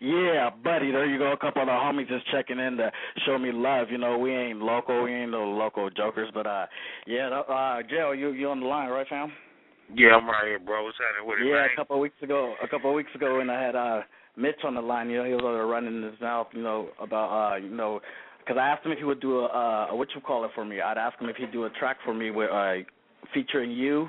[0.00, 1.30] Yeah, buddy, there you go.
[1.30, 2.90] A couple of the homies just checking in to
[3.24, 3.86] show me love.
[3.88, 6.66] You know, we ain't local, we ain't no local jokers, but uh,
[7.06, 9.32] yeah, uh, Joe, you you on the line, right, fam?
[9.94, 10.84] Yeah, I'm right here, bro.
[10.84, 13.38] What's happening with it, Yeah, a couple of weeks ago, a couple of weeks ago,
[13.38, 14.00] when I had uh
[14.36, 17.28] Mitch on the line, you know, he was there running his mouth, you know, about
[17.30, 18.00] uh, you know,
[18.38, 20.50] because I asked him if he would do a, uh, a what you call it
[20.54, 20.80] for me.
[20.80, 22.76] I'd ask him if he'd do a track for me with uh,
[23.34, 24.08] featuring you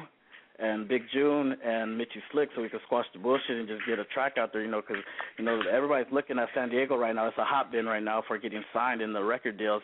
[0.59, 3.99] and Big June and Mitchy Slick, so we could squash the bullshit and just get
[3.99, 5.03] a track out there, you know, because
[5.37, 7.27] you know everybody's looking at San Diego right now.
[7.27, 9.81] It's a hot bin right now for getting signed in the record deals,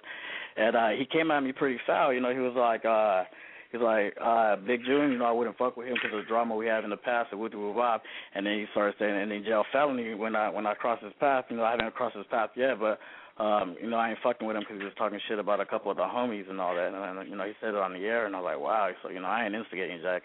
[0.56, 2.14] and uh, he came at me pretty foul.
[2.14, 2.86] You know, he was like.
[2.86, 3.24] uh
[3.72, 6.28] He's like, uh, Big June, you know, I wouldn't fuck with him because of the
[6.28, 8.02] drama we have in the past with Woo Bob.
[8.34, 11.14] And then he started saying, and then Jayo Felony when I when I crossed his
[11.20, 11.46] path.
[11.50, 13.00] You know, I haven't crossed his path yet, but
[13.42, 15.66] um, you know, I ain't fucking with him because he was talking shit about a
[15.66, 16.88] couple of the homies and all that.
[16.88, 18.90] And, and you know, he said it on the air, and I was like, wow.
[19.04, 20.24] So you know, I ain't instigating Jack,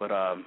[0.00, 0.46] but um,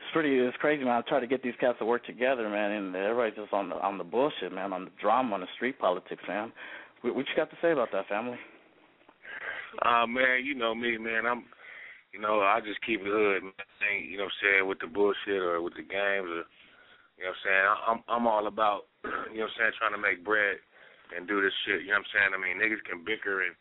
[0.00, 1.02] it's pretty, it's crazy, man.
[1.04, 3.76] I try to get these cats to work together, man, and everybody's just on the
[3.76, 6.50] on the bullshit, man, on the drama, on the street politics, man.
[7.02, 8.38] What, what you got to say about that, family?
[9.84, 11.26] Uh man, you know me, man.
[11.26, 11.44] I'm
[12.12, 13.44] you know, I just keep it hood.
[13.44, 16.44] Ain't, you know what I'm saying, with the bullshit or with the games or
[17.18, 17.66] you know what I'm saying?
[17.66, 18.88] I- I'm I'm all about
[19.34, 20.58] you know what I'm saying, trying to make bread
[21.16, 22.30] and do this shit, you know what I'm saying?
[22.32, 23.54] I mean niggas can bicker and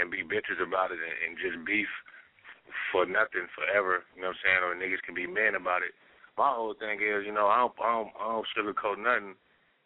[0.00, 1.88] and be bitches about it and, and just beef
[2.90, 5.94] for nothing forever, you know what I'm saying, or niggas can be men about it.
[6.34, 9.38] My whole thing is, you know, I don't I don't I don't sugarcoat nothing.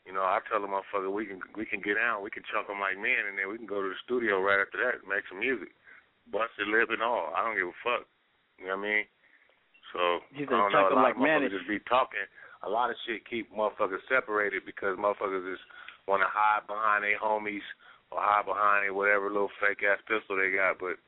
[0.08, 2.66] You know, I tell the motherfucker we can we can get out, we can chunk
[2.66, 5.08] them like men, and then we can go to the studio right after that and
[5.08, 5.76] make some music
[6.30, 7.32] busted lip and all.
[7.34, 8.04] I don't give a fuck.
[8.58, 9.04] You know what I mean?
[9.92, 10.00] So
[10.34, 10.92] He I don't know.
[10.92, 12.26] A lot like of motherfuckers just be talking.
[12.66, 15.64] A lot of shit keep motherfuckers separated because motherfuckers just
[16.10, 17.64] want to hide behind their homies
[18.10, 20.98] or hide behind their whatever little fake ass pistol they got, but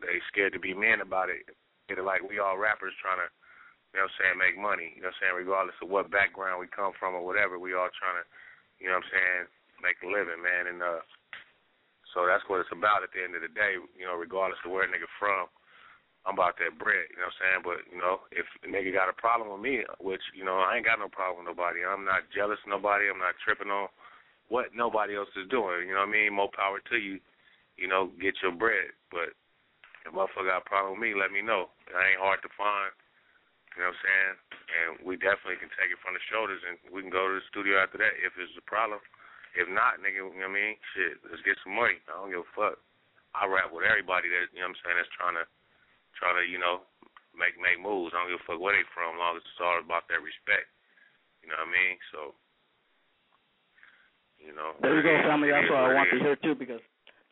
[0.00, 1.42] they scared to be men about it.
[1.90, 3.28] It's like we all rappers trying to,
[3.92, 4.94] you know what I'm saying, make money.
[4.94, 5.42] You know what I'm saying?
[5.42, 8.26] Regardless of what background we come from or whatever, we all trying to,
[8.78, 9.42] you know what I'm saying,
[9.82, 10.70] make a living, man.
[10.70, 11.02] And uh
[12.12, 14.70] so that's what it's about at the end of the day, you know, regardless of
[14.70, 15.48] where a nigga from.
[16.22, 17.60] I'm about that bread, you know what I'm saying?
[17.66, 20.78] But, you know, if a nigga got a problem with me, which, you know, I
[20.78, 21.82] ain't got no problem with nobody.
[21.82, 23.10] I'm not jealous of nobody.
[23.10, 23.90] I'm not tripping on
[24.46, 25.90] what nobody else is doing.
[25.90, 26.30] You know what I mean?
[26.30, 27.18] More power to you.
[27.74, 28.94] You know, get your bread.
[29.10, 29.34] But
[30.06, 31.74] if motherfucker got a problem with me, let me know.
[31.90, 32.94] It ain't hard to find.
[33.74, 34.34] You know what I'm saying?
[34.72, 37.50] And we definitely can take it from the shoulders and we can go to the
[37.50, 39.02] studio after that if it's a problem.
[39.52, 40.74] If not, nigga, you know what I mean?
[40.96, 42.00] Shit, let's get some money.
[42.08, 42.80] I don't give a fuck.
[43.36, 45.44] I rap with everybody that, you know what I'm saying, that's trying to
[46.16, 46.84] try to, you know,
[47.36, 48.12] make make moves.
[48.12, 50.24] I don't give a fuck where they from, as long as it's all about that
[50.24, 50.68] respect.
[51.44, 51.94] You know what I mean?
[52.12, 52.20] So,
[54.40, 54.76] you know.
[54.80, 55.52] There you go, family.
[55.52, 56.80] That's what I want to hear too, because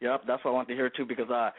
[0.01, 1.05] yep, that's what I want to hear too.
[1.05, 1.51] Because uh,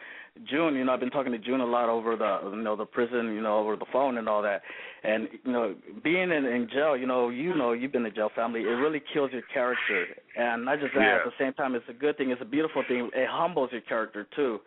[0.49, 2.85] June, you know, I've been talking to June a lot over the, you know, the
[2.85, 4.61] prison, you know, over the phone and all that.
[5.03, 8.29] And you know, being in, in jail, you know, you know, you've been in jail,
[8.35, 8.61] family.
[8.61, 10.05] It really kills your character,
[10.37, 11.01] and not just that.
[11.01, 11.17] Yeah.
[11.17, 12.29] At the same time, it's a good thing.
[12.29, 13.09] It's a beautiful thing.
[13.13, 14.59] It humbles your character too.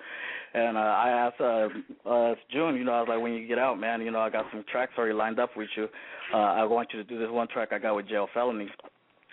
[0.55, 3.59] And uh, I asked uh, uh, June, you know, I was like, when you get
[3.59, 5.89] out, man, you know, I got some tracks already lined up with you.
[6.33, 8.69] Uh, I want you to do this one track I got with Jayo Felony.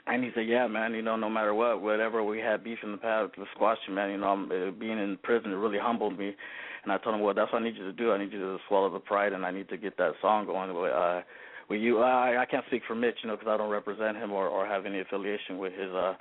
[0.07, 0.93] And he said, "Yeah, man.
[0.93, 4.11] You know, no matter what, whatever we had beef in the past, the squash man.
[4.11, 6.35] You know, I'm, uh, being in prison it really humbled me."
[6.83, 8.11] And I told him, "Well, that's what I need you to do.
[8.11, 10.73] I need you to swallow the pride, and I need to get that song going."
[10.73, 11.21] But, uh,
[11.69, 14.31] with you, I, I can't speak for Mitch, you know, because I don't represent him
[14.31, 16.15] or, or have any affiliation with his uh,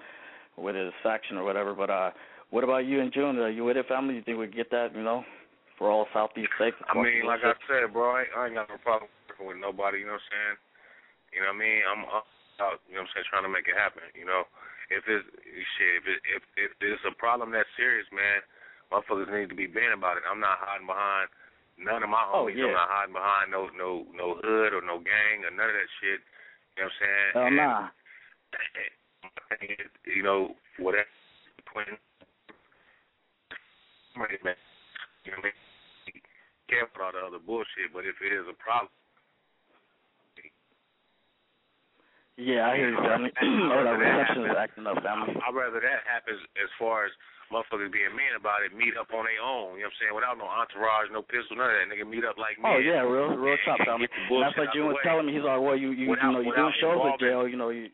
[0.56, 1.74] with his faction or whatever.
[1.74, 2.10] But uh,
[2.50, 3.38] what about you and June?
[3.38, 4.14] Are you with it, family?
[4.14, 4.94] You think we get that?
[4.94, 5.24] You know,
[5.78, 6.76] for all Southeast states.
[6.86, 10.00] I mean, like I said, bro, I, I ain't got no problem working with nobody.
[10.00, 10.56] You know what I'm saying?
[11.32, 11.80] You know what I mean?
[11.88, 12.26] I'm up
[12.60, 12.84] out.
[12.86, 13.28] You know what I'm saying?
[13.32, 14.04] Trying to make it happen.
[14.14, 14.46] You know,
[14.92, 15.26] if it's
[15.76, 18.44] shit, if it, if if there's a problem that serious, man,
[18.92, 20.28] motherfuckers need to be banned about it.
[20.28, 21.32] I'm not hiding behind
[21.80, 22.60] none of my oh, homies.
[22.60, 22.76] Oh, yeah.
[22.76, 25.90] I'm not hiding behind no no no hood or no gang or none of that
[25.98, 26.20] shit.
[26.76, 27.30] You know what I'm saying?
[27.34, 27.88] Hell And nah.
[29.58, 29.74] thing
[30.06, 31.06] you know, whatever
[34.44, 34.56] man,
[35.24, 36.22] you know what I mean?
[36.68, 38.92] Careful all the other bullshit, but if it is a problem.
[42.40, 43.31] Yeah, I hear you, family.
[43.37, 45.37] oh, that reception is acting up, family.
[45.37, 47.12] I'd rather that happens as far as
[47.53, 50.14] motherfuckers being men about it, meet up on their own, you know what I'm saying,
[50.16, 51.90] without no entourage, no pistol, none of that.
[51.92, 52.72] Nigga meet up like men.
[52.72, 54.07] Oh yeah, real real and- top family.
[54.09, 55.37] get the And bullshit that's what June was telling me.
[55.37, 57.68] He's like, well, you you Without- you know you doing shows with Jayo, you know
[57.74, 57.92] you.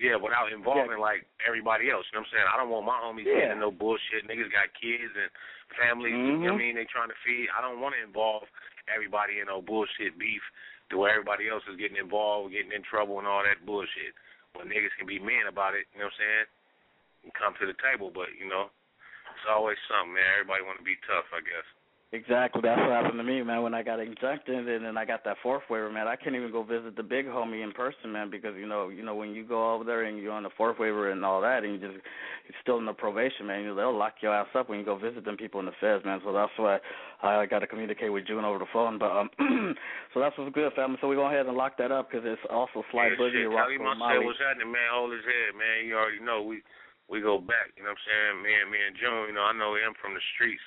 [0.00, 2.02] Yeah, without involving like everybody else.
[2.10, 2.48] You know what I'm saying?
[2.50, 3.54] I don't want my homies Yeah.
[3.54, 4.26] getting no bullshit.
[4.26, 5.30] Niggas got kids and
[5.78, 6.10] families.
[6.16, 6.58] You know what I Mhm.
[6.58, 6.74] mean?
[6.74, 7.46] They trying to feed.
[7.54, 8.42] I don't want to involve
[8.90, 10.42] everybody in no bullshit beef
[10.92, 14.12] to where everybody else is getting involved, getting in trouble and all that bullshit.
[14.52, 16.48] When niggas can be men about it, you know what I'm saying?
[17.24, 18.68] And come to the table, but you know,
[19.32, 20.44] it's always something, man.
[20.44, 21.64] Everybody want to be tough, I guess.
[22.14, 23.62] Exactly, that's what happened to me, man.
[23.62, 26.52] When I got injuncted and then I got that fourth waiver, man, I couldn't even
[26.52, 29.48] go visit the big homie in person, man, because you know, you know, when you
[29.48, 31.96] go over there and you're on the fourth waiver and all that, and you just
[32.44, 35.00] you're still in the probation, man, you they'll lock your ass up when you go
[35.00, 36.20] visit them people in the feds, man.
[36.20, 36.84] So that's why
[37.24, 38.98] I got to communicate with June over the phone.
[39.00, 39.30] But um,
[40.12, 40.98] so that's what's good, family.
[41.00, 43.56] So we go ahead and lock that up because it's also Sly yeah, Boogie, shit.
[43.56, 44.26] Tell him Rocco I said Molly.
[44.28, 44.92] what's happening, man.
[44.92, 45.88] Hold his head, man.
[45.88, 46.60] You already know we
[47.08, 47.72] we go back.
[47.80, 48.44] You know what I'm saying?
[48.44, 49.32] Me and me and June.
[49.32, 50.60] You know, I know him from the streets.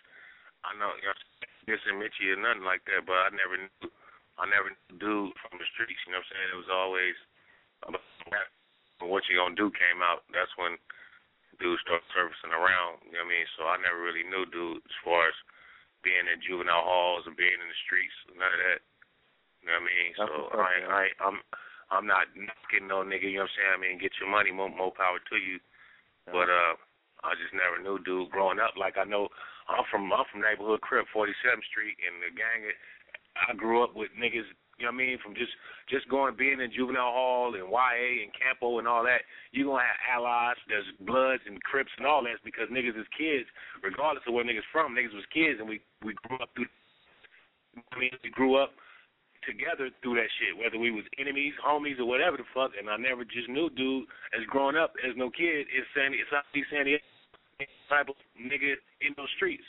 [0.65, 1.24] I know you know
[1.65, 3.89] dissing Mitchy or nothing like that, but I never knew.
[4.36, 5.99] I never knew dude from the streets.
[6.04, 6.49] You know what I'm saying?
[6.51, 7.17] It was always
[7.88, 8.49] about rap.
[9.04, 10.28] What you gonna do came out.
[10.32, 10.75] That's when
[11.60, 13.04] dudes started surfacing around.
[13.08, 13.47] You know what I mean?
[13.56, 15.38] So I never really knew dude as far as
[16.04, 18.15] being in juvenile halls or being in the streets.
[18.36, 18.82] None of that.
[19.63, 20.10] You know what I mean?
[20.13, 20.73] That's so I.
[20.86, 21.38] I, I'm,
[21.93, 23.30] I'm not knocking no nigga.
[23.30, 23.73] You know what I'm saying?
[23.73, 25.58] I mean, get your money, more, more power to you.
[26.25, 26.78] But uh,
[27.25, 28.77] I just never knew dude growing up.
[28.77, 29.27] Like I know,
[29.65, 32.69] I'm from, I'm from neighborhood crib, 47th Street, and the gang.
[33.35, 34.47] I grew up with niggas.
[34.77, 35.17] You know what I mean?
[35.23, 35.55] From just
[35.88, 39.23] just going being in juvenile hall and YA and Campo and all that,
[39.56, 40.60] you gonna have allies.
[40.67, 43.47] There's Bloods and Crips and all that because niggas is kids,
[43.81, 44.91] regardless of where niggas from.
[44.91, 46.67] Niggas was kids and we we grew up through.
[47.91, 48.75] I mean, we grew up
[49.47, 52.71] together through that shit, whether we was enemies, homies, or whatever the fuck.
[52.75, 56.31] And I never just knew, dude, as growing up as no kid, is Sandy, it's
[56.31, 57.04] Southeast San Diego
[57.89, 59.63] type of nigga in those streets.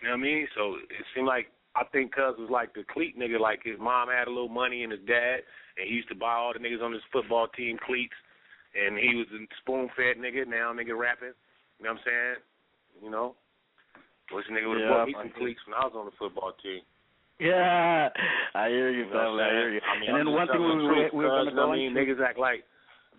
[0.00, 0.48] You know what I mean?
[0.56, 3.40] So it seemed like I think Cuz was like the cleat nigga.
[3.40, 5.42] Like his mom had a little money and his dad,
[5.76, 8.14] and he used to buy all the niggas on his football team cleats.
[8.76, 10.46] And he was a spoon fed nigga.
[10.46, 11.34] Now nigga rapping.
[11.78, 12.36] You know what I'm saying?
[13.02, 13.34] You know.
[14.30, 16.12] Wish a nigga would have Yeah, bought me some cleats when I was on the
[16.20, 16.84] football team.
[17.40, 18.10] Yeah,
[18.54, 19.44] I hear you, You know family.
[19.44, 19.80] I hear you.
[19.80, 21.62] I mean, and I'm then one thing we, the we, were going to you know
[21.64, 21.96] go what I mean?
[21.96, 22.02] into.
[22.02, 22.66] Niggas act like,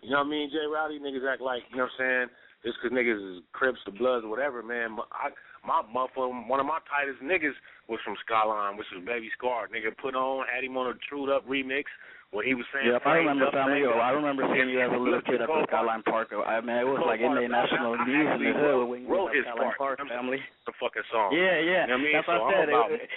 [0.04, 1.00] you know what I mean, Jay Rowdy?
[1.00, 2.28] Niggas act like, you know what I'm saying?
[2.64, 4.91] Just 'cause niggas is Crips or Bloods or whatever, man.
[4.91, 5.30] My- I,
[5.64, 7.55] my motherfucker, one of my tightest niggas
[7.88, 9.68] was from Skyline, which was Baby Scar.
[9.70, 11.86] Nigga put on, had him on a Trued Up remix
[12.32, 12.88] when he was saying.
[12.91, 13.82] Yep, I remember up, family.
[13.84, 16.32] flames Oh, I remember seeing you as a little kid the at the Skyline Park.
[16.36, 19.07] I mean, it was like in the national news in the hood wrote- when you
[19.07, 19.78] wrote his Skyline part.
[19.78, 20.43] Park, You know what I'm family.
[20.68, 21.32] The fucking song.
[21.32, 21.88] Yeah, yeah.
[21.88, 22.14] You know what I mean?
[22.14, 22.70] That's what so I said.
[22.70, 23.10] About, It-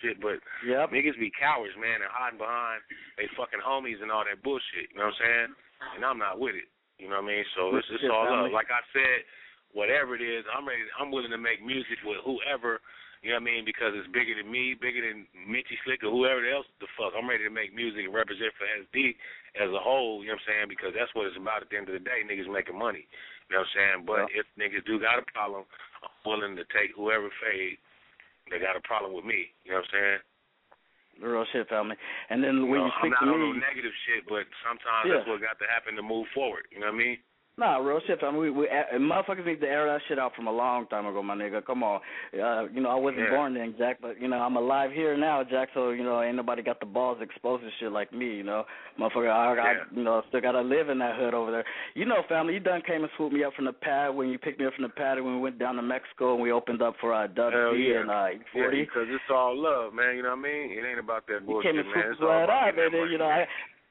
[0.00, 0.90] shit, but yep.
[0.90, 2.80] niggas be cowards, man, and hiding behind
[3.18, 4.88] they fucking homies and all that bullshit.
[4.92, 5.50] You know what I'm saying?
[5.96, 6.68] And I'm not with it.
[7.00, 7.44] You know what I mean?
[7.56, 8.52] So it's it's all love.
[8.52, 9.24] Like I said,
[9.72, 10.84] whatever it is, I'm ready.
[11.00, 12.84] I'm willing to make music with whoever.
[13.24, 13.68] You know what I mean?
[13.68, 17.12] Because it's bigger than me, bigger than Mitchy Slick or whoever else the fuck.
[17.12, 19.12] I'm ready to make music and represent for SD
[19.60, 20.24] as a whole.
[20.24, 20.68] You know what I'm saying?
[20.72, 22.24] Because that's what it's about at the end of the day.
[22.24, 23.04] Niggas making money.
[23.48, 23.98] You know what I'm saying?
[24.08, 25.68] But if niggas do got a problem,
[26.00, 27.76] I'm willing to take whoever fade
[28.48, 29.52] that got a problem with me.
[29.68, 30.20] You know what I'm saying?
[31.20, 31.96] Real shit, family.
[32.30, 35.04] And then when know, you I'm speak not to on no negative shit, but sometimes
[35.04, 35.20] Yeah.
[35.20, 36.64] that's what got to happen to move forward.
[36.72, 37.18] You know what I mean?
[37.60, 38.38] Nah, real shit, fam.
[38.38, 41.22] We, we uh, motherfuckers need to air that shit out from a long time ago,
[41.22, 41.62] my nigga.
[41.62, 42.00] Come on,
[42.32, 43.36] uh, you know I wasn't Yeah.
[43.36, 45.68] born then, Jack, but you know I'm alive here now, Jack.
[45.74, 48.64] So you know ain't nobody got the balls exposed to shit like me, you know,
[48.98, 49.30] motherfucker.
[49.30, 51.64] I, I you know still gotta live in that hood over there.
[51.94, 54.38] You know, family, you done came and swooped me up from the pad when you
[54.38, 56.80] picked me up from the pad when we went down to Mexico and we opened
[56.80, 58.00] up for uh, Dub Hell C yeah.
[58.00, 60.16] and uh, Yeah, because it's all love, man.
[60.16, 60.70] You know what I mean?
[60.78, 61.94] It ain't about that You bullshit, came and man.
[62.08, 63.44] swooped It's all right about out, getting that You know, I,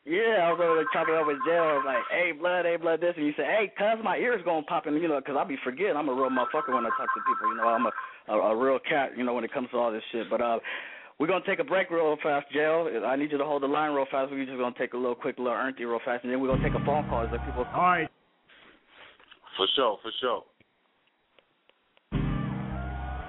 [0.09, 1.53] yeah, I was over there chopping up with Jay.
[1.53, 4.41] I was like, "Hey, blood, hey, blood, this," and you said, "Hey, cuz my ears
[4.43, 5.95] gonna pop," and you know, 'cause I be forgetting.
[5.95, 7.53] I'm a real motherfucker when I talk to people.
[7.53, 7.93] You know, I'm a,
[8.27, 9.15] a a real cat.
[9.15, 10.29] You know, when it comes to all this shit.
[10.29, 10.57] But uh,
[11.19, 13.05] we're gonna take a break real fast, Jayo.
[13.05, 14.31] I need you to hold the line real fast.
[14.31, 16.63] We're just gonna take a little quick little earnty real fast, and then we're gonna
[16.63, 17.23] take a phone call.
[17.23, 17.67] Is there people?
[17.75, 18.09] All right.
[19.57, 20.43] For sure, for sure.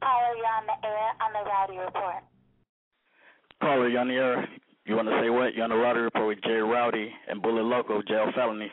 [0.01, 2.23] Caller, you're on the air on the Rowdy Report.
[3.61, 4.49] Caller, you on the air.
[4.87, 5.55] You want to say what?
[5.55, 8.71] You on the Rowdy Report with Jay Rowdy and Bullet Loco, Jayo Felony.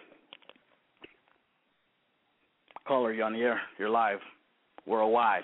[2.88, 3.60] Caller, you on the air.
[3.78, 4.20] You're live.
[4.86, 5.44] Worldwide.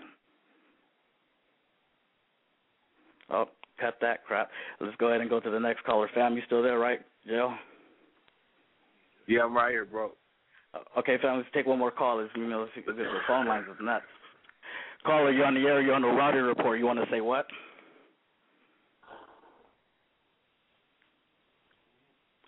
[3.32, 3.46] Oh,
[3.80, 4.50] cut that crap.
[4.80, 6.10] Let's go ahead and go to the next caller.
[6.14, 7.56] Fam, you still there, right, Jayo?
[9.28, 10.12] Yeah, I'm right here, bro.
[10.74, 12.22] Uh, Okay, fam, let's take one more call.
[12.22, 14.04] Let's, you know, let's the phone lines is nuts.
[15.06, 15.82] Caller, you on the air.
[15.82, 16.78] You're on the Rowdy Report.
[16.78, 17.48] You want to say what?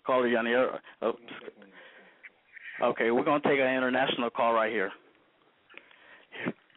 [0.06, 0.80] Caller, you on the air.
[1.02, 1.14] Oh.
[2.82, 4.90] Okay, we're gonna take an international call right here.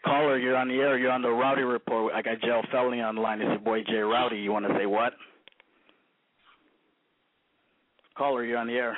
[0.06, 0.98] Caller, you're on the air.
[0.98, 2.14] You're on the Rowdy Report.
[2.14, 3.42] I got Jayo Felony on the line.
[3.42, 4.38] It's your boy Jay Rowdy.
[4.38, 5.14] You want to say what?
[8.18, 8.98] Caller, you're on the air.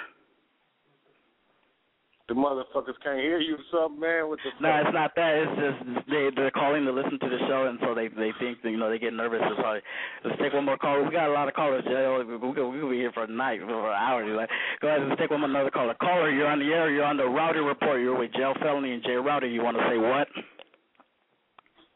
[2.29, 4.29] The motherfuckers can't hear you or something, man.
[4.29, 4.85] What the No, fuck?
[4.85, 5.33] it's not that.
[5.33, 5.79] It's just
[6.13, 8.77] they they're calling to listen to the show, and so they they think that, you
[8.77, 9.41] know they get nervous.
[9.49, 9.81] So sorry.
[10.23, 11.01] Let's take one more call.
[11.03, 11.83] We got a lot of callers.
[11.89, 12.05] Jay.
[12.05, 14.21] We we could we could be here for a night, for an hour.
[14.29, 14.49] Like,
[14.79, 15.01] go ahead.
[15.09, 15.95] Let's take one more another caller.
[15.99, 16.91] Caller, you're on the air.
[16.91, 17.99] You're on the Rowdy Report.
[17.99, 19.49] You're with Jayo Felony and Jay Rowdy.
[19.49, 20.27] You want to say what?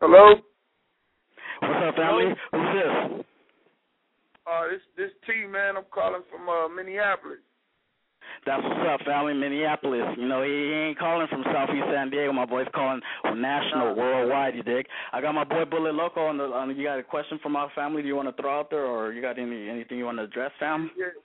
[0.02, 0.42] Hello?
[1.62, 2.34] What's up, family?
[2.52, 3.26] Who's this?
[4.50, 7.40] Uh, this this T man, I'm calling from uh Minneapolis.
[8.46, 9.34] That's what's up, family.
[9.34, 10.04] Minneapolis.
[10.18, 12.34] You know, he, ain't calling from Southeast San Diego.
[12.34, 14.56] My boy's calling national, worldwide.
[14.56, 14.86] You dig?
[15.12, 16.44] I got my boy Bullet Loco on the.
[16.46, 18.02] On, you got a question from our family?
[18.02, 20.26] Do you want to throw out there, or you got any anything you want to
[20.26, 20.92] address, fam?
[20.98, 21.16] Yeah,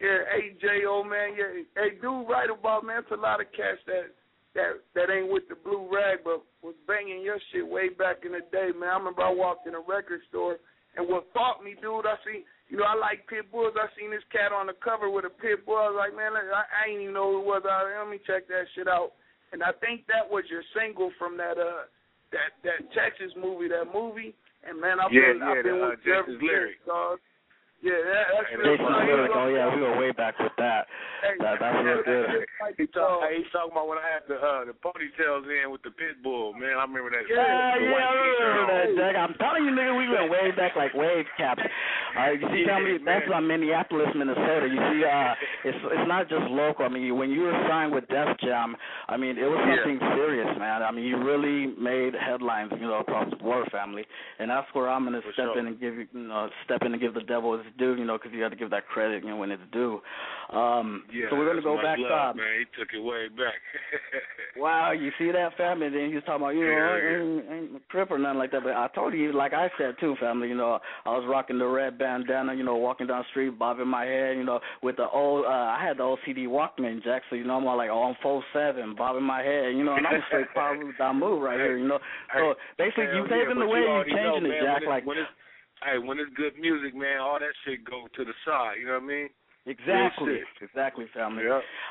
[0.00, 3.00] yeah, hey J O man, yeah, hey dude, right about man.
[3.00, 4.12] It's a lot of cats that
[4.54, 8.32] that that ain't with the blue rag, but was banging your shit way back in
[8.32, 8.90] the day, man.
[8.90, 10.56] I remember I walked in a record store,
[10.96, 13.74] and what fought me, dude, I see, you know, I like pit bulls.
[13.78, 15.78] I seen this cat on the cover with a pit bull.
[15.78, 17.62] I was like, man, I, I ain't even know who it was.
[17.62, 19.14] I, let me check that shit out.
[19.54, 21.86] And I think that was your single from that uh
[22.34, 24.34] that that Texas movie, that movie.
[24.66, 26.82] And man, I've Yeah, been I've been the, uh, with you ever Lyric.
[26.82, 27.22] dog.
[27.84, 29.30] Yeah, that, that's Hey, real Jason's lyric.
[29.36, 30.88] Oh yeah, we go way back with that.
[31.22, 32.48] Hey, That that's real good.
[32.80, 35.92] He talk, he talking about when I had the uh, the ponytails in with the
[35.94, 36.74] pit bull, man.
[36.80, 37.28] I remember that.
[37.28, 38.12] Yeah, yeah, I
[38.42, 38.88] remember that.
[38.96, 39.14] Jack.
[39.14, 41.62] I'm telling you, nigga, we went way back like wave caps.
[42.14, 44.68] Uh, you see, tell me that's on Minneapolis, Minnesota.
[44.70, 45.34] You see, uh,
[45.64, 46.84] it's it's not just local.
[46.84, 48.76] I mean, when you were signed with Def Jam,
[49.08, 49.82] I mean, it was Yeah.
[49.82, 50.82] something serious, man.
[50.82, 54.04] I mean, you really made headlines, you know, across the board, family.
[54.38, 55.58] And that's where I'm gonna For step sure.
[55.58, 58.04] in and give you, you know, step in and give the devil his due, you
[58.04, 60.00] know, because you got to give that credit, you know, when it's due.
[60.50, 61.98] Um, Yeah, so we're gonna go back.
[61.98, 62.58] love, uh, man.
[62.60, 63.54] He took it way back.
[64.58, 65.88] Wow, you see that family?
[65.88, 68.62] Then he was talking about, you know, ain't, ain't a trip or nothing like that.
[68.62, 70.48] But I told you, like I said too, family.
[70.48, 72.54] You know, I was rocking the red bandana.
[72.54, 74.36] You know, walking down the street, bobbing my head.
[74.36, 77.22] You know, with the old, uh, I had the old CD Walkman jack.
[77.28, 79.74] So you know, I'm all like on four seven, bobbing my head.
[79.76, 80.46] You know, and I'm straight
[80.98, 81.78] down move right here.
[81.78, 81.98] You know,
[82.34, 84.80] so basically you paving yeah, the way, you changing know, it, Jack.
[84.80, 85.30] when Like when it's,
[85.84, 88.76] hey, when it's good music, man, all that shit go to the side.
[88.80, 89.28] You know what I mean?
[89.66, 91.42] Exactly, exactly, family.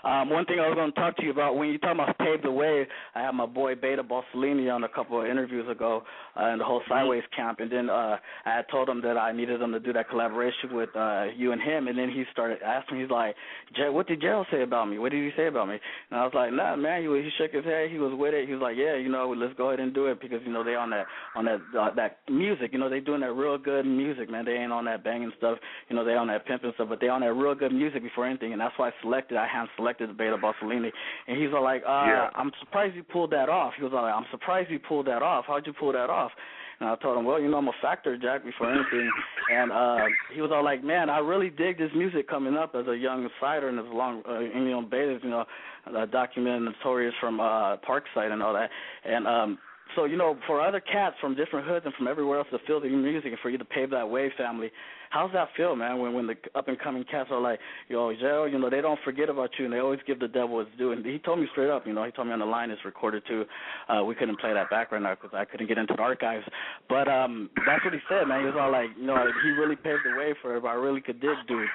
[0.06, 2.18] Um, one thing I was going to talk to you about when you talk about
[2.18, 6.04] pave the way, I had my boy Beta Bossellini on a couple of interviews ago
[6.40, 9.34] uh, in the whole Sideways camp, and then uh, I had told him that I
[9.34, 12.60] needed him to do that collaboration with uh, you and him, and then he started
[12.64, 13.36] asking, he's like,
[13.76, 14.98] Jay, "What did Gerald say about me?
[14.98, 15.78] What did he say about me?"
[16.12, 17.92] And I was like, "Nah, man." He he shook his head.
[17.92, 18.48] He was with it.
[18.48, 20.64] He was like, "Yeah, you know, let's go ahead and do it because you know
[20.64, 21.06] they on that
[21.36, 22.72] on that uh, that music.
[22.72, 24.46] You know, they doing that real good music, man.
[24.46, 25.58] They ain't on that banging stuff.
[25.90, 28.26] You know, they on that pimping stuff, but they on that real good music before
[28.26, 28.52] anything.
[28.52, 29.38] And that's why I selected.
[29.38, 30.92] I hand selected the Beta Bossellini,
[31.28, 32.30] and he's all like, uh, Yeah.
[32.36, 35.22] "I'm surprised you pulled that off." He was all like, "I'm surprised you pulled that
[35.22, 35.46] off.
[35.46, 36.32] How'd you pull that off?"
[36.80, 39.10] And I told him, well, you know, I'm a factor, Jack, before anything.
[39.48, 42.88] And uh, he was all like, man, I really dig this music coming up as
[42.88, 45.46] a young cider and as long, uh, and, you know, Beta's, you know,
[45.86, 48.72] uh, documented notorious from uh, Parkside and all that.
[49.06, 49.60] And um,
[49.96, 52.82] so, you know, for other cats from different hoods and from everywhere else to feel
[52.82, 54.72] the music and for you to pave that way, family,
[55.10, 56.00] how's that feel, man?
[56.00, 59.00] When when the up and coming cats are like, yo, Joe, you know, they don't
[59.06, 60.92] forget about you and they always give the devil its due.
[60.92, 62.84] And he told me straight up, you know, he told me on the line it's
[62.84, 63.46] recorded too.
[63.88, 66.46] Uh, we couldn't play that back right now because I couldn't get into the archives.
[66.90, 68.40] But um, that's what he said, man.
[68.42, 70.66] He was all like, you know, he really paved the way for it.
[70.66, 71.68] I really could dig, dude.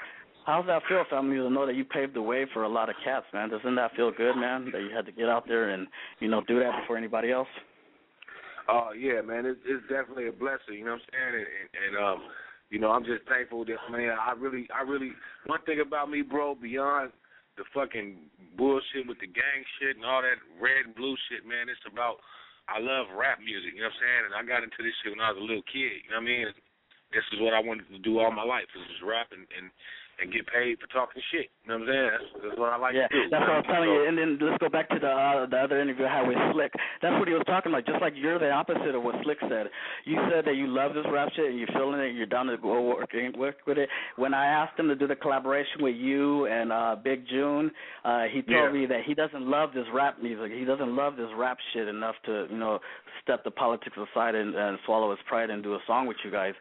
[0.46, 2.96] How's that feel, family, to know that you paved the way for a lot of
[3.04, 3.50] cats, man?
[3.50, 4.70] Doesn't that feel good, man?
[4.72, 5.86] That you had to get out there and
[6.18, 7.48] you know do that before anybody else.
[8.70, 10.78] Oh yeah, man, it's, it's definitely a blessing.
[10.78, 11.34] You know what I'm saying?
[11.42, 12.18] And, and, and um,
[12.70, 14.14] you know, I'm just thankful that man.
[14.14, 15.10] I really, I really.
[15.50, 17.10] One thing about me, bro, beyond
[17.58, 21.66] the fucking bullshit with the gang shit and all that red and blue shit, man.
[21.66, 22.22] It's about
[22.70, 23.74] I love rap music.
[23.74, 24.22] You know what I'm saying?
[24.30, 26.06] And I got into this shit when I was a little kid.
[26.06, 26.46] You know what I mean?
[27.10, 28.70] This is what I wanted to do all my life.
[28.70, 29.74] Is just rap and and
[30.20, 31.48] and get paid for talking shit.
[31.64, 32.10] You know what I'm saying?
[32.12, 33.30] That's, that's what I like yeah, to do.
[33.30, 34.08] that's what I was telling So- you.
[34.08, 36.72] And then let's go back to the uh, the other interview I had with Slick.
[37.00, 37.86] That's what he was talking about.
[37.86, 39.66] Just like you're the opposite of what Slick said.
[40.04, 42.14] You said that you love this rap shit and you're feeling it.
[42.14, 43.88] You're down to go work work with it.
[44.16, 47.70] When I asked him to do the collaboration with you and uh Big June,
[48.04, 48.80] uh he told Yeah.
[48.80, 50.52] me that he doesn't love this rap music.
[50.52, 52.78] He doesn't love this rap shit enough to you know
[53.22, 56.30] step the politics aside and, and swallow his pride and do a song with you
[56.30, 56.54] guys.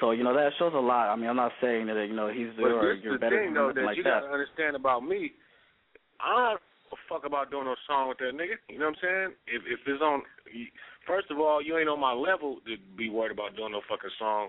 [0.00, 1.08] So you know that shows a lot.
[1.08, 3.40] I mean, I'm not saying that you know he's But or this you're the better
[3.40, 4.20] thing than though that like you that.
[4.22, 5.32] gotta understand about me.
[6.20, 8.60] I don't give a fuck about doing no song with that nigga.
[8.68, 9.30] You know what I'm saying?
[9.48, 10.22] If if it's on,
[11.06, 14.12] first of all, you ain't on my level to be worried about doing no fucking
[14.18, 14.48] song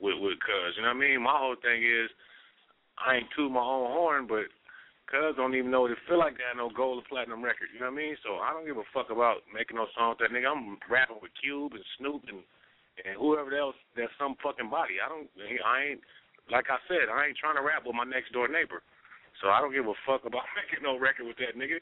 [0.00, 0.76] with with Cuz.
[0.76, 1.22] You know what I mean?
[1.22, 2.10] My whole thing is,
[3.00, 4.44] I ain't toot my own horn, but
[5.08, 7.72] Cuz don't even know what it feel like to have no gold or platinum record.
[7.72, 8.16] You know what I mean?
[8.20, 10.52] So I don't give a fuck about making no song with that nigga.
[10.52, 12.44] I'm rapping with Cube and Snoop and
[13.00, 15.00] and whoever else that's some fucking body.
[15.00, 15.28] I don't.
[15.64, 16.02] I ain't
[16.50, 17.08] like I said.
[17.08, 18.82] I ain't trying to rap with my next door neighbor.
[19.40, 21.80] So I don't give a fuck about making no record with that nigga.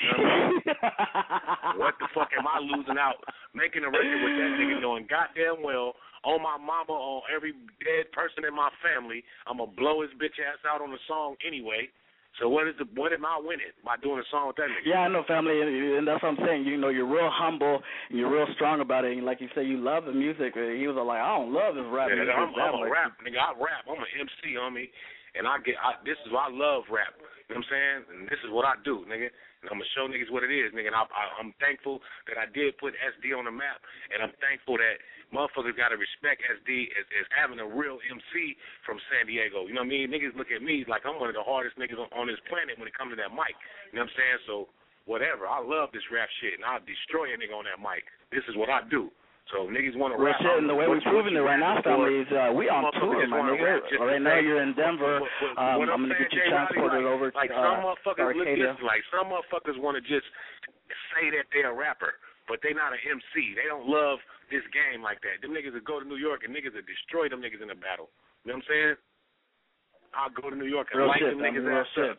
[0.00, 1.80] You know what I mean?
[1.80, 3.20] what the fuck am I losing out
[3.52, 5.92] making a record with that nigga knowing goddamn well
[6.24, 10.36] on my mama, on every dead person in my family, I'm gonna blow his bitch
[10.36, 11.88] ass out on the song anyway.
[12.38, 14.86] So what is the what am I winning by doing a song with that nigga?
[14.86, 15.68] Yeah, I know, family, and,
[15.98, 16.64] and that's what I'm saying.
[16.64, 19.12] You know, you're real humble and you're real strong about it.
[19.18, 20.54] And like you say, you love the music.
[20.56, 22.34] Uh, He was like, I don't love this rap Yeah, music.
[22.38, 23.40] I'm, I'm a much." rap nigga.
[23.42, 23.84] I rap.
[23.90, 24.88] I'm an MC, homie,
[25.34, 25.74] and I get.
[25.82, 27.12] I, this is why I love rap.
[27.50, 28.00] You know what I'm saying?
[28.14, 29.26] And this is what I do, nigga.
[29.26, 30.94] And I'm gonna show niggas what it is, nigga.
[30.94, 31.98] And I, I, I'm thankful
[32.30, 33.82] that I did put SD on the map,
[34.14, 35.02] and I'm thankful that
[35.34, 38.54] motherfuckers gotta respect SD as, as having a real MC
[38.86, 39.66] from San Diego.
[39.66, 40.14] You know what I mean?
[40.14, 42.78] Niggas look at me like I'm one of the hardest niggas on, on this planet
[42.78, 43.58] when it comes to that mic.
[43.90, 44.38] You know what I'm saying?
[44.46, 44.70] So
[45.10, 45.50] whatever.
[45.50, 48.06] I love this rap shit, and I'll destroy a nigga on that mic.
[48.30, 49.10] This is what I do.
[49.50, 50.38] So niggas want to rap.
[50.38, 53.18] shit, and the way we're proving it right now, family, is uh, we on tour,
[53.26, 53.66] my nigga.
[53.66, 55.18] rap just to Right now you're in Denver.
[55.18, 57.82] What- what- Um, I'm I'm gonna get you transported like, over to like some uh,
[57.82, 60.26] motherfuckers look listen, like some motherfuckers want to just
[61.14, 62.14] say that they're a rapper,
[62.46, 63.54] but they not an MC.
[63.58, 64.22] They don't love
[64.54, 65.42] this game like that.
[65.42, 67.78] Them niggas that go to New York and niggas that destroy them niggas in a
[67.78, 68.10] battle.
[68.46, 68.94] You know what I'm saying?
[70.14, 72.10] I'll go to New York and Real light shit, them niggas real ass shit.
[72.10, 72.18] up.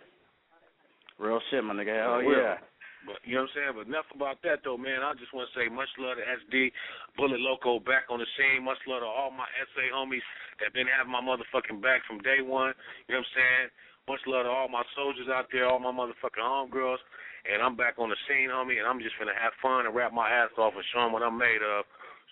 [1.20, 1.96] Real shit, my nigga.
[1.96, 2.58] Hell I yeah.
[3.06, 3.74] But you know what I'm saying?
[3.78, 5.02] But enough about that though, man.
[5.02, 6.70] I just want to say much love to SD,
[7.18, 8.62] Bullet Loco back on the scene.
[8.62, 10.26] Much love to all my SA homies
[10.62, 12.78] that been having my motherfucking back from day one.
[13.10, 13.68] You know what I'm saying?
[14.10, 17.02] Much love to all my soldiers out there, all my motherfucking homegirls.
[17.42, 20.14] And I'm back on the scene, homie, and I'm just gonna have fun and rap
[20.14, 21.86] my ass off and show 'em what I'm made of.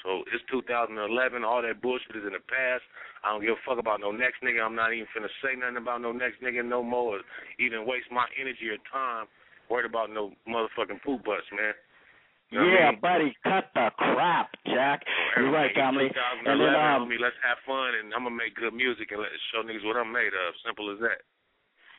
[0.05, 1.43] So it's 2011.
[1.43, 2.86] All that bullshit is in the past.
[3.24, 4.63] I don't give a fuck about no next nigga.
[4.63, 7.22] I'm not even finna say nothing about no next nigga no more, or
[7.57, 9.28] even waste my energy or time
[9.70, 11.74] worried about no motherfucking poop butts, man.
[12.49, 12.99] You know what I yeah, mean?
[12.99, 15.05] buddy, cut the crap, Jack.
[15.38, 16.09] You're right, family.
[16.09, 19.22] 2011, And then, um, homie, let's have fun, and I'm gonna make good music and
[19.22, 20.57] let show niggas what I'm made of.
[20.65, 21.22] Simple as that.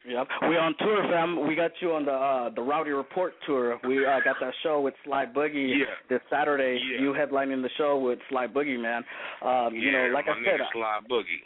[0.08, 0.26] Yep.
[0.48, 1.46] We on tour, fam.
[1.46, 3.78] We got you on the uh the Rowdy Report tour.
[3.86, 5.84] We uh got that show with Sly Boogie Yeah.
[6.08, 6.80] this Saturday.
[6.82, 7.02] Yeah.
[7.02, 9.04] You headlining the show with Sly Boogie, man.
[9.44, 11.44] Um, you know, yeah, like I said, nigga Sly Boogie.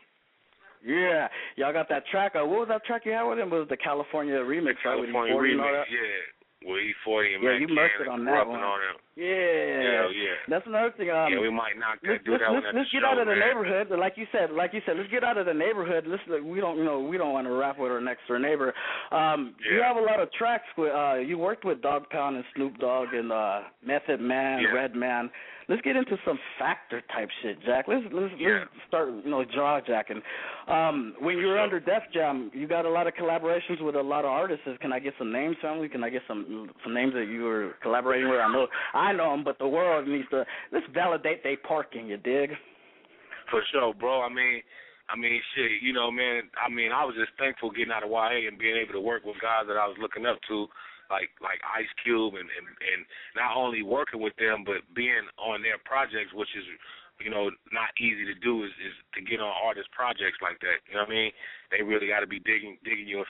[0.84, 2.32] Yeah, y'all got that track.
[2.36, 3.50] Uh, what was that track you had with him?
[3.50, 5.84] Was the California remix, the California E40 and all remix, that?
[5.90, 6.22] yeah.
[6.66, 8.62] With E40 and Yeah, Mac you murked it on that one.
[8.62, 8.96] all them.
[9.16, 10.08] Yeah.
[10.08, 10.32] Yeah.
[10.48, 11.10] That's another thing.
[11.10, 13.04] Um, yeah, we might not let's, do let's, that let's, one at let's the get
[13.04, 13.48] show, out of the man.
[13.48, 13.98] neighborhood.
[13.98, 16.06] Like you said, like you said, let's get out of the neighborhood.
[16.08, 18.72] Listen, we don't, you know, we don't want to rap with our next door neighbor.
[19.12, 20.92] Um, You have a lot of tracks with.
[20.92, 24.68] Uh, you worked with Dogg Pound and Snoop Dogg and uh, Method Man, Yeah.
[24.72, 25.30] Redman.
[25.68, 27.86] Let's get into some factor type shit, Jack.
[27.88, 28.60] Let's let's, Yeah.
[28.60, 30.20] let's start, you know, jaw jacking.
[30.68, 34.02] Um, when you were under Def Jam, you got a lot of collaborations with a
[34.02, 34.66] lot of artists.
[34.80, 35.88] Can I get some names, family?
[35.88, 38.40] Can I get some some names that you were collaborating with?
[38.40, 42.08] I know I know them, but the world needs to let's validate they parking.
[42.08, 42.50] You dig?
[43.50, 44.22] For sure, bro.
[44.22, 44.62] I mean,
[45.08, 45.82] I mean, shit.
[45.82, 46.42] You know, man.
[46.56, 49.24] I mean, I was just thankful getting out of YA and being able to work
[49.24, 50.66] with guys that I was looking up to,
[51.10, 53.00] like like Ice Cube, and and and
[53.36, 56.64] not only working with them, but being on their projects, which is,
[57.20, 58.64] you know, not easy to do.
[58.64, 60.84] Is is to get on artist projects like that.
[60.88, 61.30] You know what I mean?
[61.70, 63.24] They really got to be digging digging your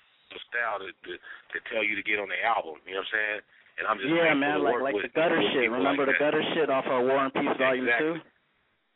[0.50, 2.82] style to, to to tell you to get on the album.
[2.86, 3.40] You know what I'm saying?
[3.74, 5.66] And I'm just yeah, man, like like the gutter shit.
[5.66, 6.22] Remember like the that.
[6.22, 8.22] gutter shit off of War and Peace Volume Exactly.
[8.22, 8.33] Two?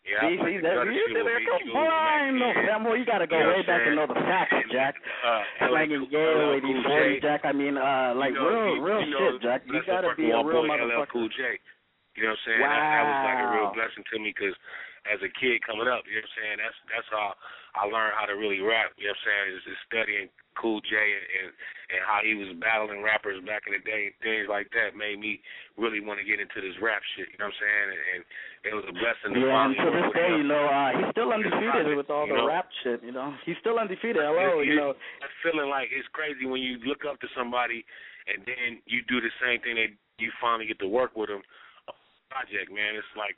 [0.09, 2.57] Yeah, See, see, that, you see, there come Cube boy, and I ain't know Mac
[2.65, 2.97] that boy.
[2.97, 4.97] You got to go You know way back and know the facts, Jack.
[5.21, 6.89] Uh, Like LL yeah, with Cool these J.
[6.89, 7.41] forty, Jack.
[7.45, 9.61] I mean, uh, like you know, real, you, real you know, shit, Jack.
[9.69, 11.13] You got to be a real LL motherfucker.
[11.13, 11.61] Cool J.
[12.17, 12.61] You know what I'm saying?
[12.65, 14.57] That, that was like a real blessing to me because
[15.13, 16.57] as a kid coming up, you know what I'm saying?
[16.57, 17.37] That's that's how
[17.77, 18.97] I learned how to really rap.
[18.97, 19.47] You know what I'm saying?
[19.61, 21.49] Is, is studying Cool J and, and
[21.89, 24.13] and how he was battling rappers back in the day.
[24.21, 25.41] Things like that made me
[25.81, 27.33] really want to get into this rap shit.
[27.33, 27.89] You know what I'm saying?
[27.89, 28.21] And, and
[28.69, 31.33] it was a blessing to Yeah, and to this day, you know, uh, he's still
[31.33, 32.45] undefeated with all the know?
[32.45, 33.01] rap shit.
[33.01, 34.21] You know, he's still undefeated.
[34.21, 34.93] Hello, you know.
[35.25, 37.89] that feeling like it's crazy when you look up to somebody
[38.29, 41.41] and then you do the same thing that you finally get to work with them.
[42.29, 43.35] Project, man, it's like.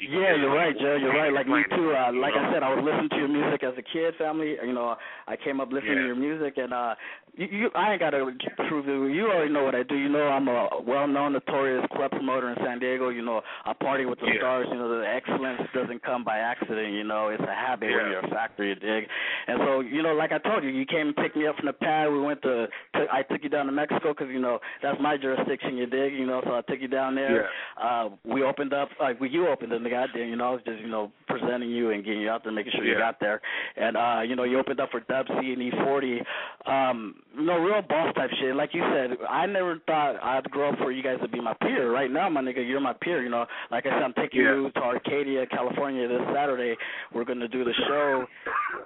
[0.00, 0.96] Yeah, you're right, Joe.
[0.96, 1.32] You're right.
[1.32, 1.92] Like me too.
[1.92, 2.32] Uh, like?
[2.32, 4.56] I said, I was listening to your music as a kid, family.
[4.64, 4.96] You know,
[5.28, 6.94] I came up listening to your music, and uh,
[7.36, 8.24] you, you I ain't gotta
[8.68, 9.14] prove it.
[9.14, 9.94] You already know what I do.
[9.96, 13.10] You know, I'm a well-known, notorious club promoter in San Diego.
[13.10, 14.38] You know, I party with the Yeah.
[14.38, 14.66] stars.
[14.72, 16.94] You know, the excellence doesn't come by accident.
[16.94, 18.10] You know, it's a habit when Yeah.
[18.10, 18.70] you're a factory.
[18.70, 19.04] You dig?
[19.48, 21.66] And so, you know, like I told you, you came and picked me up from
[21.66, 22.10] the pad.
[22.10, 25.18] We went to, to I took you down to Mexico because you know that's my
[25.18, 25.76] jurisdiction.
[25.76, 26.14] You dig?
[26.14, 27.50] You know, so I took you down there.
[27.76, 27.84] Yeah.
[27.84, 30.50] Uh, we opened up, like, well, you opened it, the guy did, you know, I
[30.52, 33.18] was just, you know, presenting you and getting you out there, making sure you got
[33.20, 33.40] there.
[33.76, 36.20] And, uh, you know, you opened up for Dub C and E40.
[36.66, 38.54] Um, you know, real boss type shit.
[38.54, 41.54] Like you said, I never thought I'd grow up for you guys to be my
[41.54, 41.92] peer.
[41.92, 43.46] Right now, my nigga, you're my peer, you know.
[43.70, 44.54] Like I said, I'm taking Yeah.
[44.54, 46.76] you to Arcadia, California this Saturday.
[47.14, 48.26] We're going to do the show.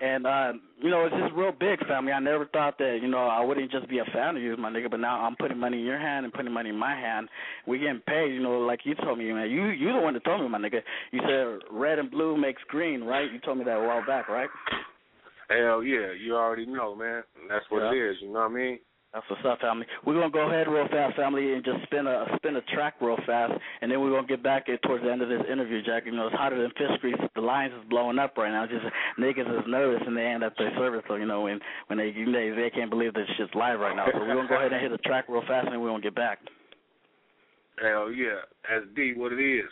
[0.00, 2.12] And, uh, you know, it's just real big, family.
[2.12, 4.70] I never thought that, you know, I wouldn't just be a fan of you, my
[4.70, 7.28] nigga, but now I'm putting money in your hand and putting money in my hand.
[7.66, 9.50] We getting paid, you know, like you told me, man.
[9.50, 10.80] You you the one that told me, my nigga.
[11.12, 13.30] You said red and blue makes green, right?
[13.32, 14.48] You told me that a while back, right?
[15.48, 17.22] Hell yeah, you already know, man.
[17.48, 18.10] That's what it Yeah.
[18.10, 18.16] is.
[18.20, 18.78] You know what I mean?
[19.14, 19.86] That's what's up, family.
[20.04, 23.16] We're gonna go ahead real fast, family, and just spin a spin a track real
[23.24, 26.02] fast, and then we're gonna get back towards the end of this interview, Jack.
[26.04, 27.14] You know, it's hotter than fish grease.
[27.36, 28.66] The lines is blowing up right now.
[28.66, 28.84] Just
[29.16, 32.10] niggas is nervous and they end up their service, so you know when when they
[32.10, 34.06] know, they can't believe this shit's live right now.
[34.12, 36.16] So we're gonna go ahead and hit the track real fast, and we're gonna get
[36.16, 36.40] back.
[37.80, 38.42] Hell yeah.
[38.68, 39.70] That's D what it is.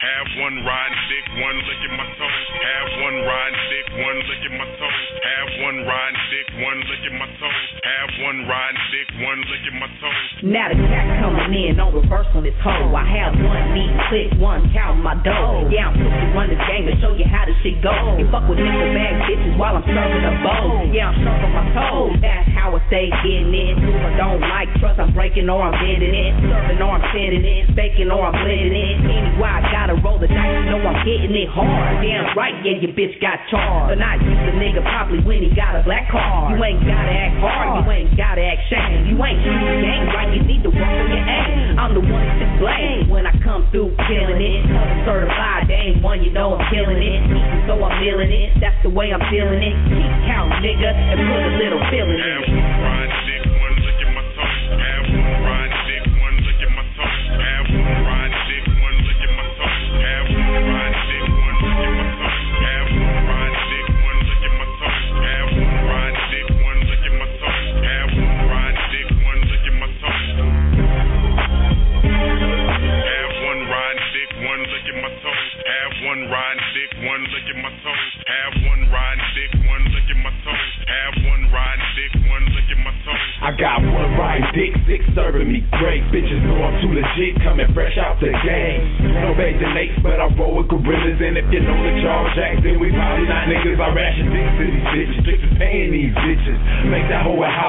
[0.00, 2.40] Have one riding dick, one lick at my toes.
[2.56, 5.00] Have one riding dick, one lick at my toes.
[5.20, 7.60] Have one riding dick, one lick at my toes.
[7.84, 10.24] Have one riding dick, one lick at my toes.
[10.40, 12.96] Now the cat coming in on reverse on this hoe.
[12.96, 15.68] I have one knee, click one, count my dough.
[15.68, 17.92] Yeah, I'm pussy run this game to show you how this shit go.
[18.16, 20.88] You fuck with nickel bag bitches while I'm serving a bowl.
[20.96, 22.16] Yeah, I'm on my toes.
[22.24, 23.76] That's how I stay getting it.
[23.76, 26.32] If I don't like trust, I'm breaking or I'm bending it.
[26.40, 27.68] Serving or I'm sending it.
[27.76, 28.96] Faking or I'm blending it.
[29.04, 29.60] Anyway, I
[29.90, 30.38] gotta roll the dice.
[30.38, 32.02] You know I'm hitting it hard.
[32.02, 33.90] Damn right, yeah, your bitch got charged.
[33.90, 36.54] But not use the nigga properly when he got a black card.
[36.54, 37.82] You ain't gotta act hard.
[37.82, 39.10] You ain't gotta act shame.
[39.10, 40.30] You ain't shooting the game right.
[40.30, 41.78] You need to work on your aim.
[41.78, 44.62] I'm the one to blame when I come through killing it.
[45.02, 47.20] Certified, they ain't one, you know I'm killing it.
[47.66, 48.62] So I'm feeling it.
[48.62, 49.74] That's the way I'm feeling it.
[49.90, 52.69] Keep count, nigga, and put a little feeling in it.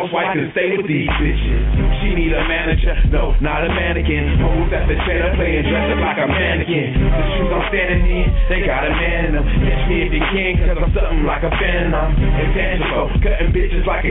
[0.02, 1.62] Housewife and stay with these bitches.
[2.02, 4.41] She need a manager, no, not a mannequin.
[4.41, 6.89] Hoes at the cheddar playing dressed up like a mannequin.
[6.97, 9.45] The shoes I'm standing in, they got a man in them.
[9.45, 12.18] Catch me if you can, cause I'm something like a phantom.
[12.18, 14.11] Intangible, cutting bitches like a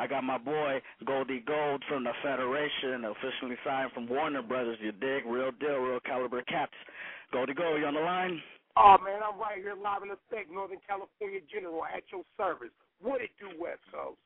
[0.00, 4.78] I got my boy Goldie Gold from the Federation, officially signed from Warner Brothers.
[4.80, 5.26] You dig?
[5.26, 6.72] Real deal, real caliber caps.
[7.34, 8.40] Goldie Gold, you on the line?
[8.78, 12.72] Oh man, I'm right here live in the effect, Northern California General, at your service.
[13.02, 14.16] What it do, West Coast?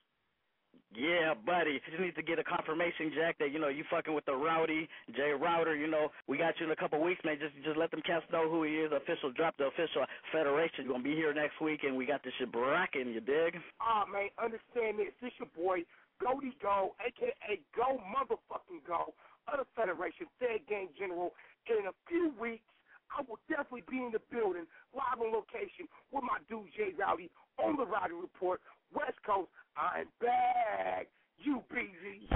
[0.95, 1.81] Yeah, buddy.
[1.91, 4.89] Just need to get a confirmation, Jack, that you know you fucking with the Rowdy
[5.17, 5.79] Jay Rowdy.
[5.79, 7.37] You know we got you in a couple weeks, man.
[7.41, 8.93] Just just let them cats know who he is.
[8.95, 10.87] Official drop the official federation.
[10.87, 13.11] Gonna be here next week, and we got this shit bracking.
[13.11, 13.59] You dig?
[13.81, 15.11] Ah man, understand this.
[15.21, 15.83] This your boy
[16.23, 19.15] Goldie Go, aka Go Motherfucking Go,
[19.51, 21.35] of the Federation Fed Game General.
[21.67, 22.65] In a few weeks,
[23.11, 27.31] I will definitely be in the building, live on location with my dude Jay Rowdy
[27.59, 28.61] on the Rowdy Report,
[28.95, 29.49] West Coast.
[29.77, 31.09] I'm back.
[31.39, 32.29] You busy.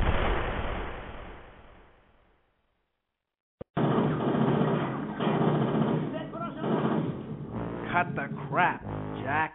[7.92, 8.84] Cut the crap,
[9.22, 9.54] Jack.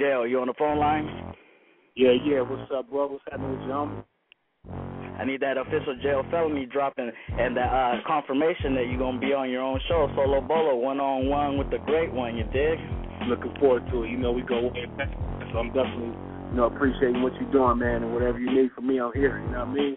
[0.00, 1.34] Jayo, you on the phone line?
[1.94, 2.40] Yeah, yeah.
[2.40, 3.08] What's up, bro?
[3.08, 4.04] What's happening with you.
[5.18, 9.32] I need that official Jayo Felony dropping and that uh, confirmation that you're gonna be
[9.34, 12.36] on your own show, solo bolo, one on one with the great one.
[12.36, 12.78] You dig?
[13.28, 14.10] Looking forward to it.
[14.10, 15.10] You know we go way back,
[15.52, 16.16] so I'm definitely,
[16.50, 19.38] you know, appreciating what you're doing, man, and whatever you need from me, I'm here.
[19.38, 19.96] You know what I mean?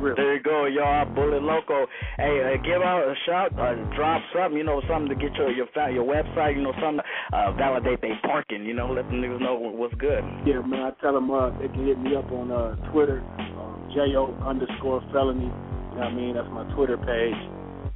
[0.00, 0.16] Real.
[0.16, 1.04] There you go, y'all.
[1.14, 1.86] Bullet Loco.
[2.16, 5.50] Hey, uh, give out a shout, uh, drop something, you know, something to get your
[5.50, 9.40] your your website, you know, something uh, validate they parking, you know, let the niggas
[9.40, 10.24] know what's good.
[10.46, 10.80] Yeah, man.
[10.80, 15.02] I tell them uh, they can hit me up on uh, Twitter, um, jo underscore
[15.12, 15.44] felony.
[15.44, 16.34] You know what I mean?
[16.34, 17.36] That's my Twitter page.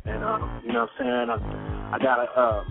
[0.05, 1.31] And uh, you know what I'm saying?
[1.33, 2.65] I, I gotta uh,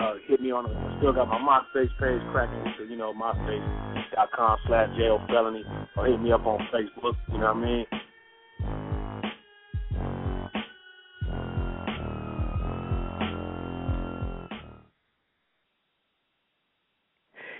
[0.00, 0.66] uh, hit me on.
[0.66, 2.64] I still got my MySpace page cracking.
[2.78, 5.64] So you know, MySpace.com slash jail felony,
[5.96, 7.14] or hit me up on Facebook.
[7.32, 7.86] You know what I mean?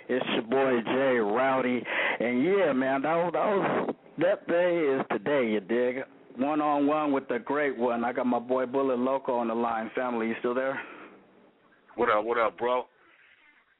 [0.09, 1.83] It's your boy Jay Rowdy,
[2.21, 5.49] and yeah, man, that was that day is today.
[5.53, 6.05] You dig?
[6.37, 8.05] One on one with the great one.
[8.05, 9.91] I got my boy Bullet Loco on the line.
[9.95, 10.79] Family, you still there?
[11.97, 12.25] What up?
[12.25, 12.87] What up, bro?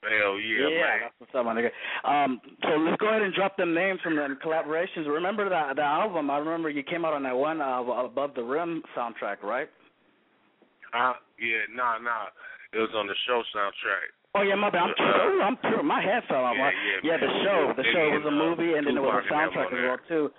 [0.03, 0.99] Hell yeah, man.
[1.07, 1.71] that's what's up, my nigga.
[2.03, 5.07] Um, so let's go ahead and drop them names from them collaborations.
[5.07, 6.29] Remember the the album?
[6.29, 9.71] I remember you came out on that one uh, Above the Rim soundtrack, right?
[10.93, 12.35] Uh, yeah, nah, nah.
[12.75, 14.11] It was on the show soundtrack.
[14.35, 14.91] Oh yeah, my bad.
[14.91, 15.43] I'm true.
[15.43, 15.83] I'm true.
[15.85, 16.57] My head fell off.
[16.59, 16.71] Yeah,
[17.05, 17.73] yeah, the show.
[17.77, 19.67] The show was a uh, movie, and then there was a Tupac and them soundtrack
[19.71, 20.35] as well too.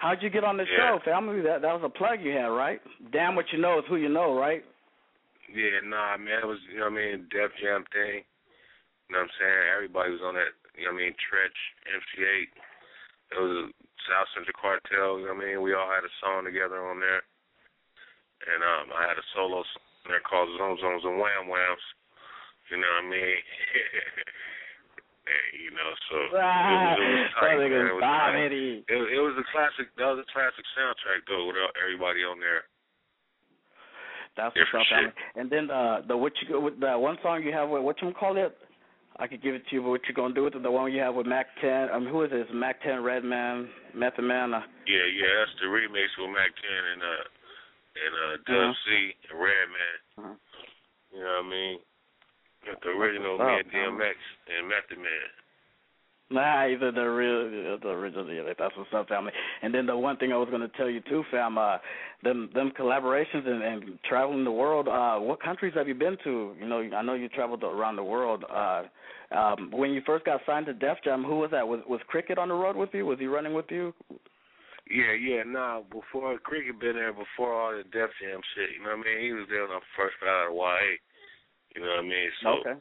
[0.00, 0.98] How'd you get on the Yeah.
[0.98, 1.40] show, family?
[1.40, 2.80] That that was a plug you had, right?
[3.10, 4.62] Damn what you know is who you know, right?
[5.48, 6.44] Yeah, nah, man.
[6.44, 8.24] It was, you know what I mean, Def Jam thing.
[9.08, 9.72] You know what I'm saying?
[9.72, 12.52] Everybody was on that, you know what I mean, Treach, MC8.
[13.32, 13.64] It was a
[14.04, 15.64] South Central Cartel, you know what I mean?
[15.64, 17.24] We all had a song together on there.
[18.38, 21.84] And um I had a solo song there called Zone Zones and Wham Whams.
[22.70, 23.40] You know what I mean?
[25.32, 27.88] and, you know, so it was, it was tight, man.
[27.88, 28.32] It was, tight.
[28.32, 28.84] comedy.
[28.88, 29.88] it, it was a classic.
[29.96, 32.68] That was a classic soundtrack though, with everybody on there.
[34.38, 35.14] That's what's up.
[35.36, 38.00] And then uh, the what you go with the one song you have with what
[38.00, 38.56] you call it?
[39.18, 40.62] I could give it to you, but what you gonna do with it?
[40.62, 41.90] The one you have with Mack 10.
[41.90, 42.46] Mean, who is this?
[42.54, 44.54] Mack 10, Redman, Method Man.
[44.54, 47.24] Uh, Yeah, yeah, that's the remix with Mack 10 and uh
[47.98, 48.72] and uh Dub Uh-huh.
[48.86, 48.88] C
[49.26, 49.96] and Redman.
[50.22, 50.36] Uh-huh.
[51.10, 51.76] You know what I mean?
[52.62, 54.14] Got the original and DMX
[54.54, 55.28] and Method Man.
[56.30, 58.30] Nah, either the real, the original.
[58.30, 59.32] Yeah, that's what's up, family.
[59.62, 61.78] And then the one thing I was gonna tell you too, fam, uh,
[62.22, 64.88] them them collaborations and, and traveling the world.
[64.88, 66.54] Uh, what countries have you been to?
[66.60, 68.44] You know, I know you traveled around the world.
[68.52, 68.82] Uh,
[69.34, 71.66] um, when you first got signed to Def Jam, who was that?
[71.66, 73.06] Was was Cricket on the road with you?
[73.06, 73.94] Was he running with you?
[74.90, 78.96] Yeah, yeah, nah, before Cricket been there before all the Def Jam shit, you know
[78.96, 79.24] what I mean?
[79.24, 80.96] He was there when I first got out of YA.
[81.74, 82.30] You know what I mean?
[82.42, 82.80] So Okay.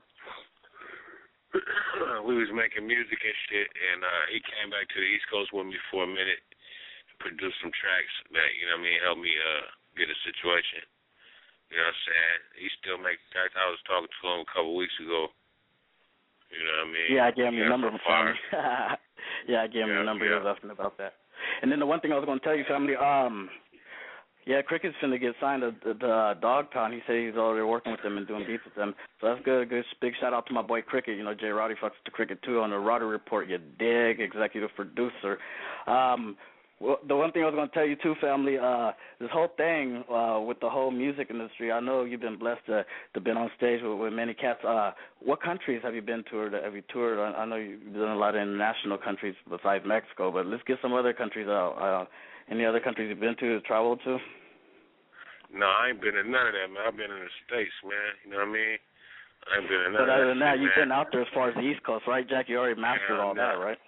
[2.28, 5.50] we was making music and shit and uh he came back to the East Coast
[5.56, 6.44] with me for a minute,
[7.08, 9.64] and produced some tracks that, you know what I mean, helped me uh
[9.96, 10.84] get a situation.
[11.72, 12.40] You know what I'm saying?
[12.64, 13.52] He still make tracks.
[13.60, 15.28] I was talking to him a couple weeks ago.
[16.48, 17.08] You know what I mean?
[17.12, 18.00] Yeah, I gave him got number from
[19.52, 20.24] yeah, I gave him Yeah, the number.
[20.24, 20.40] yeah.
[20.40, 21.20] He was asking about that.
[21.62, 23.50] And then the one thing I was going to tell you, family, um,
[24.48, 26.94] yeah, Cricket's finna get signed to the, the uh, Dogg Pound.
[26.94, 28.96] He said he's already working with them and doing beats with them.
[29.20, 29.70] So that's good.
[29.70, 31.18] Good big shout out to my boy Cricket.
[31.18, 33.50] You know, Jay Rowdy fucks to Cricket too on the Rowdy Report.
[33.50, 35.38] You dig, executive producer.
[35.86, 36.38] Um,
[36.80, 39.50] well, the one thing I was going to tell you too, family, uh, this whole
[39.58, 41.72] thing uh, with the whole music industry.
[41.72, 42.86] I know you've been blessed to
[43.16, 44.64] to been on stage with, with many cats.
[44.64, 47.20] Uh, what countries have you been to or have you toured?
[47.20, 50.78] I, I know you've done a lot of international countries besides Mexico, but let's get
[50.82, 51.74] some other countries out.
[51.82, 52.06] Uh,
[52.50, 54.18] any other countries you've been to, traveled to?
[55.54, 56.84] No, I ain't been in none of that, man.
[56.88, 58.12] I've been in the States, man.
[58.26, 58.76] You know what I mean?
[59.48, 60.92] I ain't been in none But other than that, you've man.
[60.92, 62.50] been out there as far as the East Coast, right, Jack?
[62.52, 63.80] You already mastered Yeah, all that, right?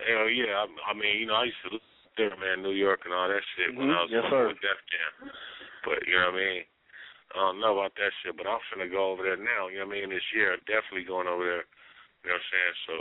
[0.00, 0.64] Hell yeah.
[0.64, 1.84] I, I mean, you know, I used to live
[2.16, 3.96] there, man, New York and all that shit when Mhm.
[3.96, 4.48] I was Yes, sir.
[4.48, 5.30] with Def Jam.
[5.84, 6.64] But you know what I mean?
[7.32, 9.86] I don't know about that shit, but I'm finna go over there now, you know
[9.86, 10.56] what I mean, this year.
[10.66, 11.64] Definitely going over there.
[12.24, 12.74] You know what I'm saying?
[12.86, 12.94] So,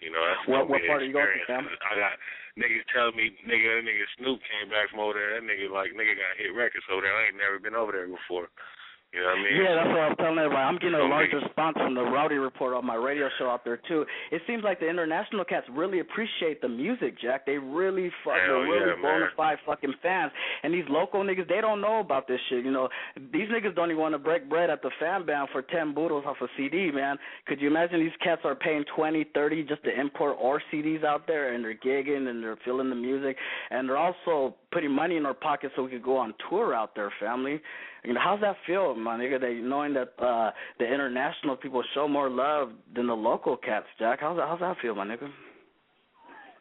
[0.00, 1.78] you know, that's What- what part an are you going to, experience.
[1.84, 2.18] I got
[2.58, 5.34] niggas telling me, nigga, that nigga Snoop came back from over there.
[5.38, 7.14] That nigga like nigga got hit records over there.
[7.14, 8.48] I ain't never been over there before.
[9.10, 9.58] You know what I mean?
[9.58, 10.62] Yeah, that's what I was telling everybody.
[10.62, 13.64] I'm getting a So large response from the Rowdy Report on my radio show out
[13.66, 14.06] there too.
[14.30, 17.44] It seems like the international cats really appreciate the music, Jack.
[17.44, 20.30] They really fucking Hell really yeah, bona fide fucking fans.
[20.62, 22.64] And these local niggas, they don't know about this shit.
[22.64, 22.88] You know,
[23.34, 26.22] these niggas don't even want to break bread at the fan band for ten boodles
[26.24, 27.18] off a CD, man.
[27.46, 31.26] Could you imagine these cats are paying twenty, thirty just to import our CDs out
[31.26, 33.36] there, and they're gigging and they're feeling the music,
[33.72, 36.94] and they're also putting money in our pockets so we could go on tour out
[36.94, 37.60] there, family.
[38.04, 39.40] You know, how's that feel, my nigga?
[39.40, 44.20] That knowing that uh the international people show more love than the local cats, Jack.
[44.20, 44.48] How's that?
[44.48, 45.28] How's that feel, my nigga?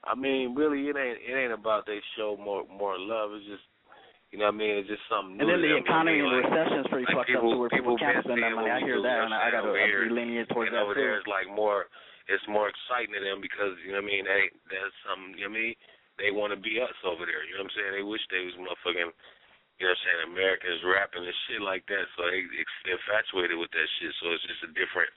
[0.04, 3.32] I mean, really, it ain't it ain't about they show more more love.
[3.36, 3.64] It's just,
[4.32, 4.74] you know what I mean?
[4.80, 5.44] It's just something new.
[5.44, 6.44] And then the economy and mean?
[6.44, 8.72] recession's pretty like fucked up people, too, where people can't spend that money.
[8.72, 10.88] I hear that, and I, I what I'm got to be delineate towards and that
[10.88, 11.04] over too.
[11.04, 11.92] there is like more,
[12.32, 14.24] it's more exciting to them because you know what I mean.
[14.26, 15.36] Hey, that's something.
[15.38, 15.76] You know what I mean?
[16.20, 17.42] They want to be us over there.
[17.48, 17.92] You know what I'm saying?
[17.96, 19.10] They wish they was motherfucking.
[19.80, 20.22] You know what I'm saying?
[20.36, 22.04] Americans rapping and shit like that.
[22.20, 24.12] So they ex- infatuated with that shit.
[24.20, 25.08] So it's just a different.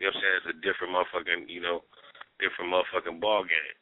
[0.00, 0.36] You know what I'm saying?
[0.40, 1.52] It's a different motherfucking.
[1.52, 1.84] You know,
[2.40, 3.76] different motherfucking ball game.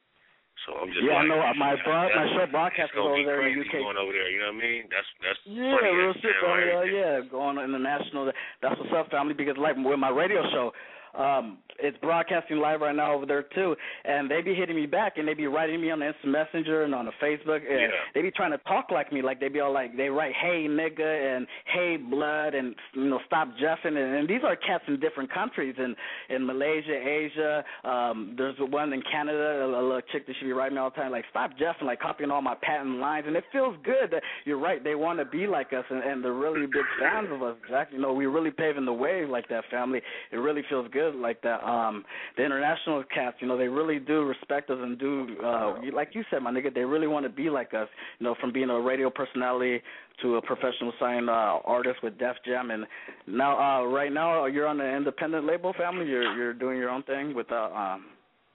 [0.67, 1.39] So I'm just Yeah, I know.
[1.55, 3.79] My broad, my show broadcast gonna over there in the UK.
[3.79, 4.27] going over there.
[4.27, 4.91] You know what I mean?
[4.91, 5.95] That's that's Yeah, funny.
[5.95, 6.67] real shit, family.
[6.67, 6.75] right?
[6.75, 8.35] Uh, yeah, going international.
[8.59, 9.39] That's what's up, family.
[9.39, 10.75] Because like with my radio show,
[11.19, 15.17] um, it's broadcasting live right now over there too, and they be hitting me back,
[15.17, 17.89] and they be writing me on the Instant Messenger and on the Facebook, and Yeah.
[18.15, 20.67] they be trying to talk like me, like they be all like they write "Hey
[20.69, 24.99] nigga" and "Hey blood" and you know "Stop jeffing," and, and these are cats in
[24.99, 25.95] different countries, in
[26.31, 27.65] in Malaysia, Asia.
[27.85, 30.91] Um, there's one in Canada, a, a little chick that she be writing me all
[30.91, 34.11] the time, like "Stop jeffing," like copying all my patent lines, and it feels good
[34.11, 34.83] that you're right.
[34.83, 37.89] They want to be like us, and, and they're really big fans of us, Jack.
[37.93, 40.01] You know, we're really paving the way like that, family.
[40.33, 41.65] It really feels good like that.
[41.65, 42.05] Um,
[42.37, 46.25] the international cats, you know, they really do respect us and do, uh, like you
[46.31, 47.89] said, my nigga, they really want to be like us.
[48.19, 49.81] You know, from being a radio personality
[50.23, 52.87] to a professional signed uh, artist with Def Jam, and
[53.27, 56.07] now, uh, right now, you're on an independent label, family.
[56.07, 58.07] You're you're doing your own thing with uh, um,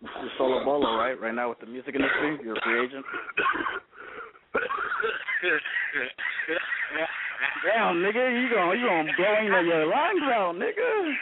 [0.02, 1.20] your solo bolo, right?
[1.20, 3.06] Right now with the music industry, you're a free agent.
[7.64, 11.14] Damn, nigga, you gonna you gonna blow your lungs out, nigga.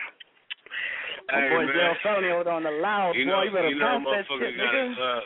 [1.31, 1.95] Hey, boy man.
[2.03, 3.31] Felony over there on the loud, you boy.
[3.31, 5.21] know, you better you know, that shit, gotta, uh,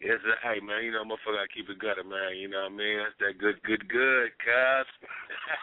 [0.00, 2.32] Yes, hey man, you know, motherfucker gotta keep it gutter, man.
[2.40, 2.96] You know what I mean?
[3.04, 4.88] That's that good, good, good, cuz.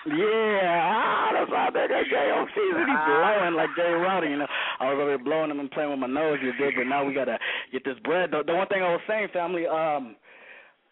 [0.13, 2.85] Yeah, ah, that's how that guy JOC is.
[2.85, 4.47] He blowing like Jay Rowdy, you know.
[4.79, 7.03] I was over here blowing him and playing with my nose, you dig, but now
[7.03, 7.39] we gotta
[7.71, 8.29] get this bread.
[8.29, 10.15] The, the one thing I was saying, family, um,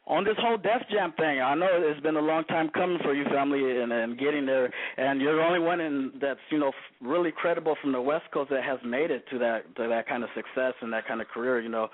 [0.07, 3.13] on this whole Def Jam thing, I know it's been a long time coming for
[3.13, 4.71] you, family, and, and getting there.
[4.97, 8.51] And you're the only one in, that's you know really credible from the West Coast
[8.51, 11.27] that has made it to that to that kind of success and that kind of
[11.27, 11.87] career, you know.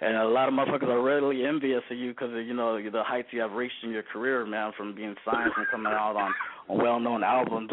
[0.00, 3.28] And a lot of motherfuckers are really envious of you because you know the heights
[3.30, 6.34] you have reached in your career, man, from being signed and coming out on,
[6.68, 7.70] on well-known albums.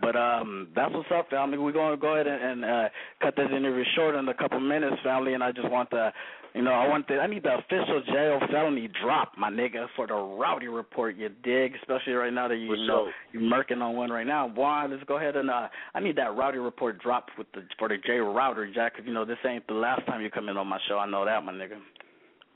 [0.00, 1.58] But um, that's what's up, family.
[1.58, 2.88] We're to go ahead and, and uh,
[3.22, 5.34] cut this interview short in a couple minutes, family.
[5.34, 6.12] And I just want to,
[6.58, 10.08] you know, I want the, I need the official Jayo Felony drop, my nigga, for
[10.08, 11.16] the Rowdy report.
[11.16, 11.76] You dig?
[11.76, 14.48] Especially right now that you, you know you're murking on one right now.
[14.48, 17.88] Boy, let's go ahead and uh, I need that Rowdy report drop with the for
[17.88, 18.96] the J Rowdy, Jack.
[18.96, 20.98] 'cause, you know this ain't the last time you come in on my show.
[20.98, 21.78] I know that, my nigga.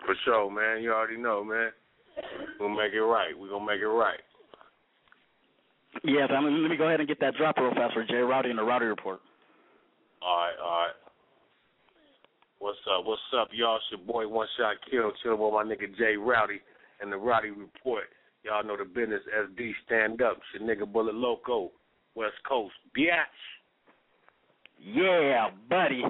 [0.05, 0.83] For sure, man.
[0.83, 1.71] You already know, man.
[2.59, 3.39] We'll make it right.
[3.39, 4.19] We're gonna make it right.
[6.03, 6.27] Yeah.
[6.29, 8.65] Let me go ahead and get that drop real fast for Jay Rowdy and the
[8.65, 9.21] Rowdy Report.
[10.21, 10.95] All right, all right.
[12.63, 13.05] What's up?
[13.05, 13.75] What's up, y'all?
[13.75, 16.61] It's your boy One Shot Kill, chilling with my nigga Jay Rowdy
[17.01, 18.05] and the Rowdy Report.
[18.45, 19.21] Y'all know the business.
[19.35, 20.37] SD stand up.
[20.37, 21.73] It's your nigga Bullet Loco,
[22.15, 23.43] West Coast, biatch.
[24.85, 26.03] Yeah, buddy.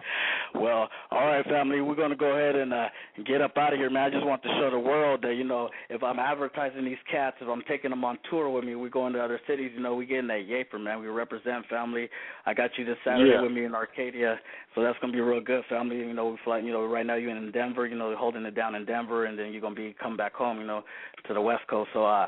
[0.55, 1.81] Well, all right, family.
[1.81, 2.89] We're gonna go ahead and uh,
[3.27, 4.05] get up out of here, man.
[4.05, 7.37] I just want to show the world that you know, if I'm advertising these cats,
[7.41, 9.73] if I'm taking them on tour with me, we're going to other cities.
[9.75, 11.01] You know, we getting that yaper, man.
[11.01, 12.09] We represent family.
[12.47, 13.43] I got you this Saturday Yeah.
[13.43, 14.41] with me in Arcadia,
[14.75, 15.99] so that's gonna be real good, family.
[15.99, 16.59] You know, we're fly.
[16.59, 17.87] You know, right now you're in Denver.
[17.87, 20.59] You know, holding it down in Denver, and then you're gonna be come back home.
[20.61, 20.83] You know,
[21.27, 21.91] to the West Coast.
[21.93, 22.27] So, uh,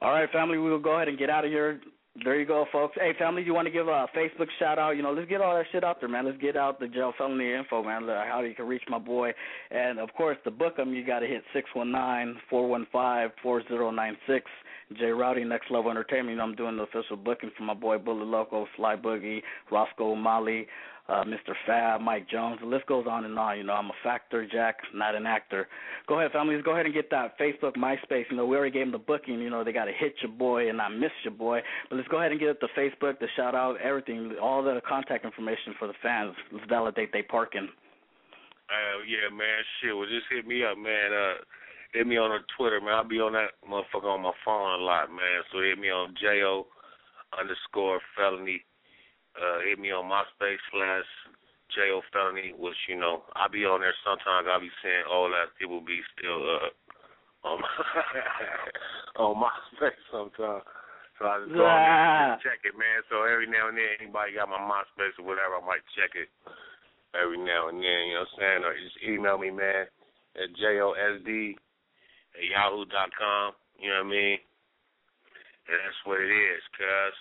[0.00, 0.58] all right, family.
[0.58, 1.80] We will go ahead and get out of here.
[2.22, 2.96] There you go, folks.
[3.00, 4.90] Hey, family, you want to give a Facebook shout out?
[4.90, 6.26] You know, let's get all that shit out there, man.
[6.26, 8.02] Let's get out the Jayo Felony info, man.
[8.02, 9.32] How you can reach my boy,
[9.70, 12.86] and of course, to book him, you got to hit six one nine four one
[12.92, 14.44] five four zero nine six.
[14.98, 16.30] J Rowdy, Next Level Entertainment.
[16.30, 19.40] You know, I'm doing the official booking for my boy Bullet Loco, Sly Boogie,
[19.70, 20.66] Roscoe Molly,
[21.10, 21.54] uh, Mr.
[21.66, 22.58] Fab, Mike Jones.
[22.60, 23.58] The list goes on and on.
[23.58, 25.66] You know, I'm a factor, Jack, not an actor.
[26.06, 26.62] Go ahead, families.
[26.64, 28.24] Go ahead and get that Facebook, MySpace.
[28.30, 29.40] You know, we already gave them the booking.
[29.40, 31.60] You know, they got to hit your boy and not miss your boy.
[31.88, 34.80] But let's go ahead and get it the Facebook, the shout out, everything, all the
[34.88, 36.34] contact information for the fans.
[36.52, 37.68] Let's validate they parking.
[38.70, 39.62] Uh, yeah, man.
[39.82, 41.12] Shit, well, just hit me up, man.
[41.12, 41.42] Uh,
[41.92, 42.94] hit me on Twitter, man.
[42.94, 45.42] I'll be on that motherfucker on my phone a lot, man.
[45.50, 46.66] So hit me on Jayo
[47.38, 48.62] underscore felony.
[49.40, 51.08] Uh, hit me on MySpace slash
[51.72, 54.44] Jayo felony, which you know I'll be on there sometimes.
[54.44, 55.48] I'll be saying all that.
[55.62, 56.68] It will be still uh
[57.48, 57.56] on
[59.16, 60.66] on MySpace sometimes.
[61.16, 63.00] So I just go on and check it, man.
[63.08, 66.28] So every now and then, anybody got my MySpace or whatever, I might check it
[67.16, 68.00] every now and then.
[68.12, 68.60] You know what I'm saying?
[68.64, 69.88] Or just email me, man,
[70.36, 71.28] at josd
[72.36, 73.56] at yahoo dot com.
[73.80, 74.38] You know what I mean?
[75.68, 77.16] And that's what it is, cuz.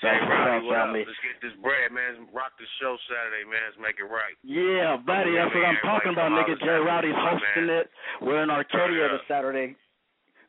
[0.00, 1.02] Jay That's what's Rowdy, up, what family.
[1.04, 2.24] Let's get this bread, man.
[2.32, 3.60] Rock the show Saturday, man.
[3.68, 4.32] Let's make it right.
[4.40, 6.56] Yeah, buddy, that's what I'm talking about, nigga.
[6.56, 7.86] Jay Rowdy's hosting it.
[8.24, 9.76] We're in Arcadia this Saturday.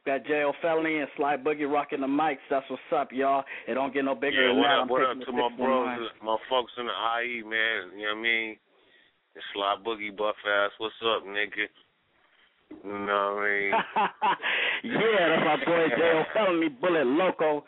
[0.04, 2.42] Got Jayo Felony and Sly Boogie rocking the mics.
[2.50, 3.44] That's what's up, y'all.
[3.68, 4.74] It don't get no bigger Yeah, than what that.
[4.74, 7.94] up, I'm what up to my bros, my folks in the IE, man.
[8.00, 8.50] You know what I mean?
[9.36, 10.72] And Sly Boogie Buff ass.
[10.80, 11.70] What's up, nigga?
[12.84, 13.72] You know what I mean?
[14.96, 17.64] yeah, that's my boy Jayo Felony, Bullet Loco.